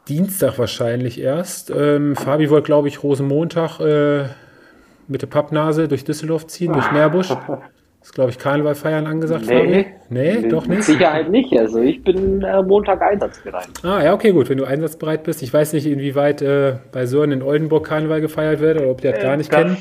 [0.09, 1.71] Dienstag wahrscheinlich erst.
[1.71, 4.25] Ähm, Fabi wollte, glaube ich, Rosenmontag äh,
[5.09, 7.31] mit der Pappnase durch Düsseldorf ziehen, durch Meerbusch.
[8.07, 9.87] Ist, glaube ich, Karneval feiern angesagt, nee, Fabi?
[10.11, 10.85] Nee, nee, doch nicht?
[10.85, 11.53] Sicherheit nicht.
[11.59, 13.67] Also ich bin äh, Montag einsatzbereit.
[13.83, 14.49] Ah, ja, okay, gut.
[14.49, 15.43] Wenn du einsatzbereit bist.
[15.43, 19.11] Ich weiß nicht, inwieweit äh, bei Sören in Oldenburg Karneval gefeiert wird oder ob die
[19.11, 19.77] das gar nicht das, kennen.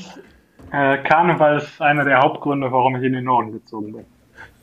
[0.72, 4.06] Äh, Karneval ist einer der Hauptgründe, warum ich in den Norden gezogen bin.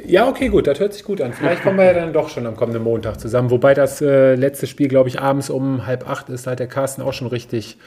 [0.04, 1.32] Ja, okay, gut, das hört sich gut an.
[1.32, 3.52] Vielleicht kommen wir ja dann doch schon am kommenden Montag zusammen.
[3.52, 6.48] Wobei das äh, letzte Spiel, glaube ich, abends um halb acht ist.
[6.48, 7.78] Da hat der Carsten auch schon richtig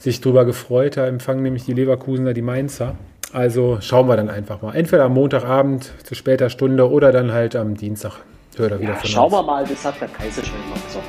[0.00, 0.96] sich drüber gefreut.
[0.96, 2.96] Da empfangen nämlich die Leverkusener die Mainzer.
[3.32, 4.74] Also schauen wir dann einfach mal.
[4.74, 8.12] Entweder am Montagabend zu später Stunde oder dann halt am Dienstag.
[8.56, 9.34] Hört er wieder ja, von schauen uns.
[9.34, 11.06] wir mal, das hat der Kaiser schon immer gesagt.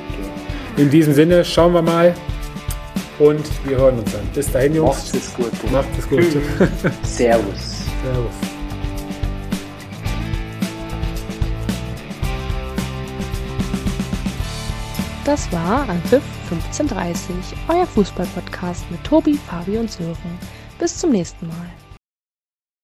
[0.76, 2.14] In diesem Sinne, schauen wir mal.
[3.18, 4.26] Und wir hören uns dann.
[4.34, 5.12] Bis dahin, Jungs.
[5.12, 5.72] Macht es gut.
[5.72, 6.20] Macht es gut.
[7.02, 7.86] Servus.
[8.04, 8.34] Servus.
[15.24, 17.34] Das war Anpfiff 1530,
[17.68, 20.16] euer Fußballpodcast mit Tobi, Fabi und Sören.
[20.78, 21.77] Bis zum nächsten Mal.